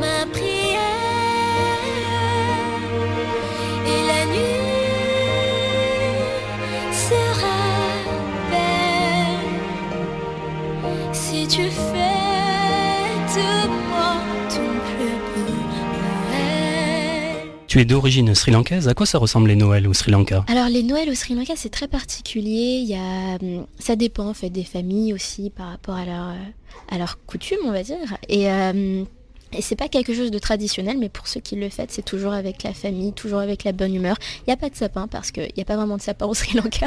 D'origine 17.85 18.35
sri-lankaise, 18.35 18.89
à 18.89 18.95
quoi 18.95 19.07
ça 19.07 19.19
ressemble 19.19 19.49
les 19.49 19.55
Noëls 19.55 19.87
au 19.87 19.95
Sri 19.95 20.11
Lanka 20.11 20.45
Alors 20.49 20.69
les 20.69 20.83
Noëls 20.83 21.11
au 21.11 21.15
Sri 21.15 21.35
Lanka 21.35 21.55
c'est 21.57 21.69
très 21.69 21.87
particulier, 21.87 22.81
il 22.83 22.89
y 22.89 22.95
a, 22.97 23.37
hum, 23.41 23.67
ça 23.79 23.95
dépend 23.95 24.27
en 24.27 24.35
fait 24.35 24.51
des 24.51 24.65
familles 24.65 25.13
aussi 25.13 25.51
par 25.51 25.69
rapport 25.69 25.95
à 25.95 26.05
leur, 26.05 26.29
euh, 26.29 26.35
à 26.91 26.99
leur 26.99 27.25
coutume 27.27 27.59
on 27.65 27.71
va 27.71 27.83
dire. 27.85 27.97
Et, 28.29 28.51
euh, 28.51 29.05
et 29.53 29.63
c'est 29.63 29.77
pas 29.77 29.89
quelque 29.89 30.15
chose 30.15 30.31
de 30.31 30.39
traditionnel, 30.39 30.99
mais 30.99 31.09
pour 31.09 31.27
ceux 31.27 31.41
qui 31.41 31.57
le 31.57 31.69
fêtent, 31.69 31.91
c'est 31.91 32.05
toujours 32.05 32.33
avec 32.33 32.63
la 32.63 32.75
famille, 32.75 33.13
toujours 33.13 33.41
avec 33.41 33.65
la 33.65 33.73
bonne 33.73 33.95
humeur. 33.95 34.17
Il 34.41 34.51
n'y 34.51 34.53
a 34.53 34.57
pas 34.57 34.69
de 34.69 34.77
sapin 34.77 35.09
parce 35.09 35.31
qu'il 35.31 35.51
n'y 35.57 35.63
a 35.63 35.65
pas 35.65 35.77
vraiment 35.77 35.97
de 35.97 36.03
sapin 36.03 36.27
au 36.27 36.35
Sri 36.39 36.57
Lanka. 36.57 36.87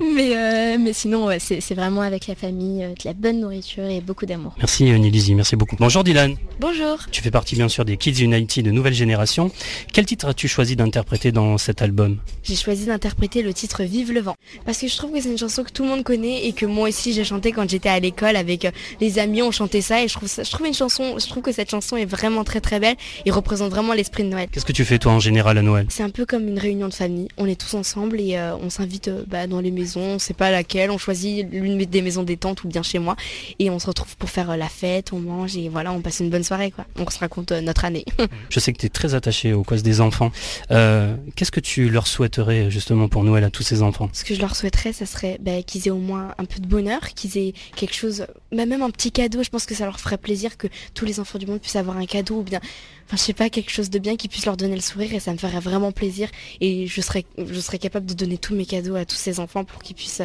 mais, 0.00 0.36
euh, 0.36 0.76
mais 0.78 0.92
sinon, 0.92 1.26
ouais, 1.26 1.38
c'est 1.38 1.60
c'est 1.60 1.74
vraiment 1.74 2.00
avec 2.00 2.26
la 2.26 2.34
famille, 2.34 2.82
euh, 2.82 2.88
de 2.88 3.04
la 3.04 3.12
bonne 3.12 3.40
nourriture 3.40 3.84
et 3.84 4.00
beaucoup 4.00 4.26
d'amour. 4.26 4.54
Merci 4.58 4.90
euh, 4.90 4.98
Nilusi, 4.98 5.34
merci 5.34 5.56
beaucoup. 5.56 5.76
Bonjour 5.78 6.02
Dylan. 6.02 6.36
Bonjour. 6.58 6.98
Tu 7.10 7.22
fais 7.22 7.30
partie 7.30 7.54
bien 7.54 7.68
sûr 7.68 7.84
des 7.84 7.96
Kids 7.96 8.22
United 8.22 8.64
de 8.64 8.70
nouvelle 8.70 8.94
génération. 8.94 9.50
Quel 9.92 10.06
titre 10.06 10.26
as-tu 10.26 10.48
choisi 10.48 10.76
d'interpréter 10.76 11.32
dans 11.32 11.58
cet 11.58 11.82
album? 11.82 12.18
J'ai 12.42 12.56
choisi 12.56 12.86
d'interpréter 12.86 13.42
le 13.42 13.52
titre 13.54 13.84
Vive 13.84 14.12
le 14.12 14.20
vent 14.20 14.36
parce 14.64 14.78
que 14.78 14.88
je 14.88 14.96
trouve 14.96 15.12
que 15.12 15.20
c'est 15.20 15.30
une 15.30 15.38
chanson 15.38 15.62
que 15.62 15.70
tout 15.70 15.82
le 15.82 15.90
monde 15.90 16.02
connaît 16.02 16.46
et 16.46 16.52
que 16.52 16.66
moi 16.66 16.88
aussi 16.88 17.12
j'ai 17.12 17.24
chanté 17.24 17.52
quand 17.52 17.68
j'étais 17.68 17.88
à 17.88 18.00
l'école 18.00 18.36
avec 18.36 18.66
les 19.00 19.18
amis, 19.18 19.42
on 19.42 19.50
chantait 19.50 19.80
ça 19.80 20.02
et 20.02 20.08
je 20.08 20.14
trouve 20.14 20.28
ça, 20.28 20.42
je 20.42 20.50
trouve 20.50 20.66
une 20.66 20.74
chanson, 20.74 21.18
je 21.18 21.26
trouve 21.28 21.42
que 21.42 21.52
cette 21.52 21.70
chanson 21.70 21.89
est 21.96 22.04
vraiment 22.04 22.44
très 22.44 22.60
très 22.60 22.80
belle 22.80 22.96
et 23.24 23.30
représente 23.30 23.70
vraiment 23.70 23.92
l'esprit 23.92 24.24
de 24.24 24.28
Noël. 24.28 24.48
Qu'est-ce 24.50 24.64
que 24.64 24.72
tu 24.72 24.84
fais 24.84 24.98
toi 24.98 25.12
en 25.12 25.20
général 25.20 25.58
à 25.58 25.62
Noël? 25.62 25.86
C'est 25.88 26.02
un 26.02 26.10
peu 26.10 26.26
comme 26.26 26.48
une 26.48 26.58
réunion 26.58 26.88
de 26.88 26.94
famille. 26.94 27.28
On 27.36 27.46
est 27.46 27.60
tous 27.60 27.74
ensemble 27.74 28.20
et 28.20 28.36
euh, 28.36 28.56
on 28.56 28.70
s'invite 28.70 29.08
euh, 29.08 29.24
bah, 29.26 29.46
dans 29.46 29.60
les 29.60 29.70
maisons. 29.70 30.00
On 30.00 30.18
sait 30.18 30.34
pas 30.34 30.50
laquelle. 30.50 30.90
On 30.90 30.98
choisit 30.98 31.46
l'une 31.50 31.78
des 31.78 32.02
maisons 32.02 32.22
détente 32.22 32.64
ou 32.64 32.68
bien 32.68 32.82
chez 32.82 32.98
moi 32.98 33.16
et 33.58 33.70
on 33.70 33.78
se 33.78 33.86
retrouve 33.86 34.16
pour 34.16 34.30
faire 34.30 34.50
euh, 34.50 34.56
la 34.56 34.68
fête. 34.68 35.12
On 35.12 35.20
mange 35.20 35.56
et 35.56 35.68
voilà, 35.68 35.92
on 35.92 36.00
passe 36.00 36.20
une 36.20 36.30
bonne 36.30 36.44
soirée 36.44 36.70
quoi. 36.70 36.84
On 36.98 37.08
se 37.08 37.18
raconte 37.18 37.52
notre 37.52 37.84
année. 37.84 38.04
Je 38.50 38.60
sais 38.60 38.72
que 38.72 38.78
tu 38.78 38.86
es 38.86 38.90
très 38.90 39.14
attaché 39.14 39.52
aux 39.52 39.62
causes 39.62 39.82
des 39.82 40.00
enfants. 40.00 40.30
Qu'est-ce 40.68 41.50
que 41.50 41.60
tu 41.60 41.88
leur 41.88 42.06
souhaiterais 42.06 42.70
justement 42.70 43.08
pour 43.08 43.24
Noël 43.24 43.44
à 43.44 43.50
tous 43.50 43.62
ces 43.62 43.82
enfants? 43.82 44.08
Ce 44.12 44.24
que 44.24 44.34
je 44.34 44.40
leur 44.40 44.56
souhaiterais, 44.56 44.92
ça 44.92 45.06
serait 45.06 45.38
bah, 45.40 45.62
qu'ils 45.62 45.86
aient 45.88 45.92
au 45.92 45.98
moins 45.98 46.34
un 46.38 46.44
peu 46.44 46.60
de 46.60 46.66
bonheur, 46.66 47.00
qu'ils 47.14 47.38
aient 47.38 47.54
quelque 47.76 47.94
chose, 47.94 48.26
bah, 48.52 48.66
même 48.66 48.82
un 48.82 48.90
petit 48.90 49.12
cadeau. 49.12 49.42
Je 49.42 49.50
pense 49.50 49.66
que 49.66 49.74
ça 49.74 49.84
leur 49.84 50.00
ferait 50.00 50.18
plaisir 50.18 50.56
que 50.56 50.66
tous 50.94 51.04
les 51.04 51.20
enfants 51.20 51.38
du 51.38 51.46
monde 51.46 51.60
puissent 51.60 51.76
avoir 51.80 51.96
un 51.96 52.06
cadeau 52.06 52.38
ou 52.38 52.42
bien, 52.42 52.60
enfin 53.06 53.16
je 53.16 53.22
sais 53.22 53.32
pas, 53.32 53.50
quelque 53.50 53.70
chose 53.70 53.90
de 53.90 53.98
bien 53.98 54.16
qui 54.16 54.28
puisse 54.28 54.46
leur 54.46 54.56
donner 54.56 54.74
le 54.74 54.80
sourire 54.80 55.12
et 55.14 55.20
ça 55.20 55.32
me 55.32 55.38
ferait 55.38 55.60
vraiment 55.60 55.92
plaisir. 55.92 56.28
Et 56.60 56.86
je 56.86 57.00
serais, 57.00 57.24
je 57.38 57.60
serais 57.60 57.78
capable 57.78 58.06
de 58.06 58.14
donner 58.14 58.38
tous 58.38 58.54
mes 58.54 58.66
cadeaux 58.66 58.94
à 58.94 59.04
tous 59.04 59.16
ces 59.16 59.40
enfants 59.40 59.64
pour 59.64 59.82
qu'ils 59.82 59.96
puissent, 59.96 60.22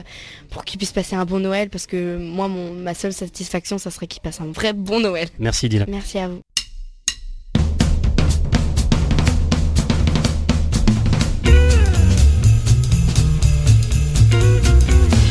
pour 0.49 0.63
qu'ils 0.65 0.77
puissent 0.77 0.91
passer 0.91 1.15
un 1.15 1.25
bon 1.25 1.39
Noël 1.39 1.69
parce 1.69 1.87
que 1.87 2.17
moi, 2.17 2.47
mon, 2.47 2.73
ma 2.73 2.93
seule 2.93 3.13
satisfaction, 3.13 3.77
ça 3.77 3.91
serait 3.91 4.07
qu'ils 4.07 4.21
passent 4.21 4.41
un 4.41 4.51
vrai 4.51 4.73
bon 4.73 4.99
Noël. 4.99 5.29
Merci 5.39 5.69
Dylan. 5.69 5.87
Merci 5.89 6.19
à 6.19 6.27
vous. 6.27 6.41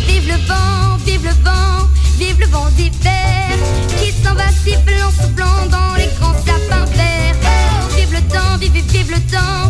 Vive 0.06 0.28
le 0.28 0.46
vent, 0.46 0.96
vive 1.04 1.24
le 1.24 1.30
vent, 1.44 1.88
vive 2.18 2.40
le 2.40 2.46
vent 2.46 2.70
d'hiver 2.70 3.53
s'en 4.34 4.42
va 4.42 4.50
sifflant, 4.50 5.10
soufflant 5.10 5.66
dans 5.70 5.94
les 5.96 6.08
grands 6.18 6.34
sapins 6.34 6.84
verts. 6.92 7.36
Vive 7.96 8.12
le 8.12 8.20
temps, 8.32 8.56
vive, 8.58 8.72
vive 8.72 9.10
le 9.10 9.20
temps, 9.30 9.63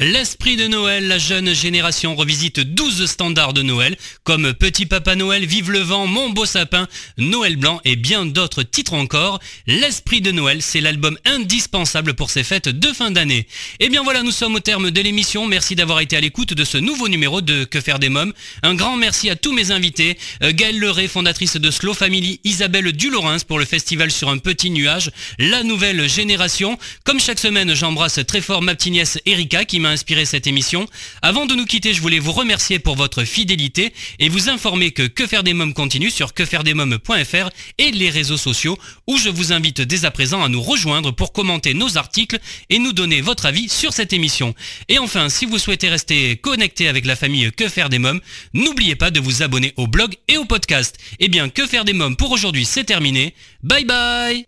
L'esprit 0.00 0.54
de 0.54 0.68
Noël, 0.68 1.08
la 1.08 1.18
jeune 1.18 1.52
génération 1.52 2.14
revisite 2.14 2.60
12 2.60 3.06
standards 3.06 3.52
de 3.52 3.62
Noël, 3.62 3.96
comme 4.22 4.54
Petit 4.54 4.86
Papa 4.86 5.16
Noël, 5.16 5.44
Vive 5.44 5.72
le 5.72 5.80
vent, 5.80 6.06
Mon 6.06 6.30
beau 6.30 6.46
sapin, 6.46 6.86
Noël 7.16 7.56
blanc 7.56 7.80
et 7.84 7.96
bien 7.96 8.24
d'autres 8.24 8.62
titres 8.62 8.94
encore. 8.94 9.40
L'esprit 9.66 10.20
de 10.20 10.30
Noël, 10.30 10.62
c'est 10.62 10.80
l'album 10.80 11.18
indispensable 11.24 12.14
pour 12.14 12.30
ces 12.30 12.44
fêtes 12.44 12.68
de 12.68 12.92
fin 12.92 13.10
d'année. 13.10 13.48
Et 13.80 13.88
bien 13.88 14.04
voilà, 14.04 14.22
nous 14.22 14.30
sommes 14.30 14.54
au 14.54 14.60
terme 14.60 14.92
de 14.92 15.00
l'émission. 15.00 15.48
Merci 15.48 15.74
d'avoir 15.74 15.98
été 15.98 16.16
à 16.16 16.20
l'écoute 16.20 16.54
de 16.54 16.64
ce 16.64 16.78
nouveau 16.78 17.08
numéro 17.08 17.40
de 17.40 17.64
Que 17.64 17.80
faire 17.80 17.98
des 17.98 18.08
mômes. 18.08 18.32
Un 18.62 18.76
grand 18.76 18.96
merci 18.96 19.30
à 19.30 19.34
tous 19.34 19.52
mes 19.52 19.72
invités. 19.72 20.16
Euh, 20.44 20.52
Gaëlle 20.54 20.78
Leray, 20.78 21.08
fondatrice 21.08 21.56
de 21.56 21.72
Slow 21.72 21.94
Family, 21.94 22.38
Isabelle 22.44 22.92
Dulorens 22.92 23.42
pour 23.42 23.58
le 23.58 23.64
festival 23.64 24.12
sur 24.12 24.28
un 24.28 24.38
petit 24.38 24.70
nuage, 24.70 25.10
la 25.40 25.64
nouvelle 25.64 26.08
génération. 26.08 26.78
Comme 27.02 27.18
chaque 27.18 27.40
semaine, 27.40 27.74
j'embrasse 27.74 28.20
très 28.28 28.40
fort 28.40 28.62
ma 28.62 28.76
petite 28.76 28.92
nièce 28.92 29.18
Erika 29.26 29.64
qui 29.64 29.80
inspiré 29.88 30.24
cette 30.24 30.46
émission. 30.46 30.86
Avant 31.22 31.46
de 31.46 31.54
nous 31.54 31.64
quitter, 31.64 31.94
je 31.94 32.00
voulais 32.00 32.18
vous 32.18 32.32
remercier 32.32 32.78
pour 32.78 32.96
votre 32.96 33.24
fidélité 33.24 33.92
et 34.18 34.28
vous 34.28 34.48
informer 34.48 34.90
que 34.90 35.02
Que 35.02 35.26
faire 35.26 35.42
des 35.42 35.54
mômes 35.54 35.74
continue 35.74 36.10
sur 36.10 36.34
quefairedesmômes.fr 36.34 37.50
et 37.78 37.90
les 37.90 38.10
réseaux 38.10 38.36
sociaux 38.36 38.78
où 39.06 39.16
je 39.16 39.28
vous 39.28 39.52
invite 39.52 39.80
dès 39.80 40.04
à 40.04 40.10
présent 40.10 40.42
à 40.42 40.48
nous 40.48 40.62
rejoindre 40.62 41.10
pour 41.10 41.32
commenter 41.32 41.74
nos 41.74 41.96
articles 41.96 42.38
et 42.70 42.78
nous 42.78 42.92
donner 42.92 43.20
votre 43.20 43.46
avis 43.46 43.68
sur 43.68 43.92
cette 43.92 44.12
émission. 44.12 44.54
Et 44.88 44.98
enfin, 44.98 45.28
si 45.28 45.46
vous 45.46 45.58
souhaitez 45.58 45.88
rester 45.88 46.36
connecté 46.36 46.88
avec 46.88 47.04
la 47.04 47.16
famille 47.16 47.50
Que 47.52 47.68
faire 47.68 47.88
des 47.88 47.98
mômes, 47.98 48.20
n'oubliez 48.54 48.96
pas 48.96 49.10
de 49.10 49.20
vous 49.20 49.42
abonner 49.42 49.72
au 49.76 49.86
blog 49.86 50.14
et 50.28 50.36
au 50.36 50.44
podcast. 50.44 50.96
Eh 51.18 51.28
bien, 51.28 51.48
Que 51.48 51.66
faire 51.66 51.84
des 51.84 51.92
mômes 51.92 52.16
pour 52.16 52.30
aujourd'hui, 52.30 52.64
c'est 52.64 52.84
terminé. 52.84 53.34
Bye 53.62 53.84
bye 53.84 54.44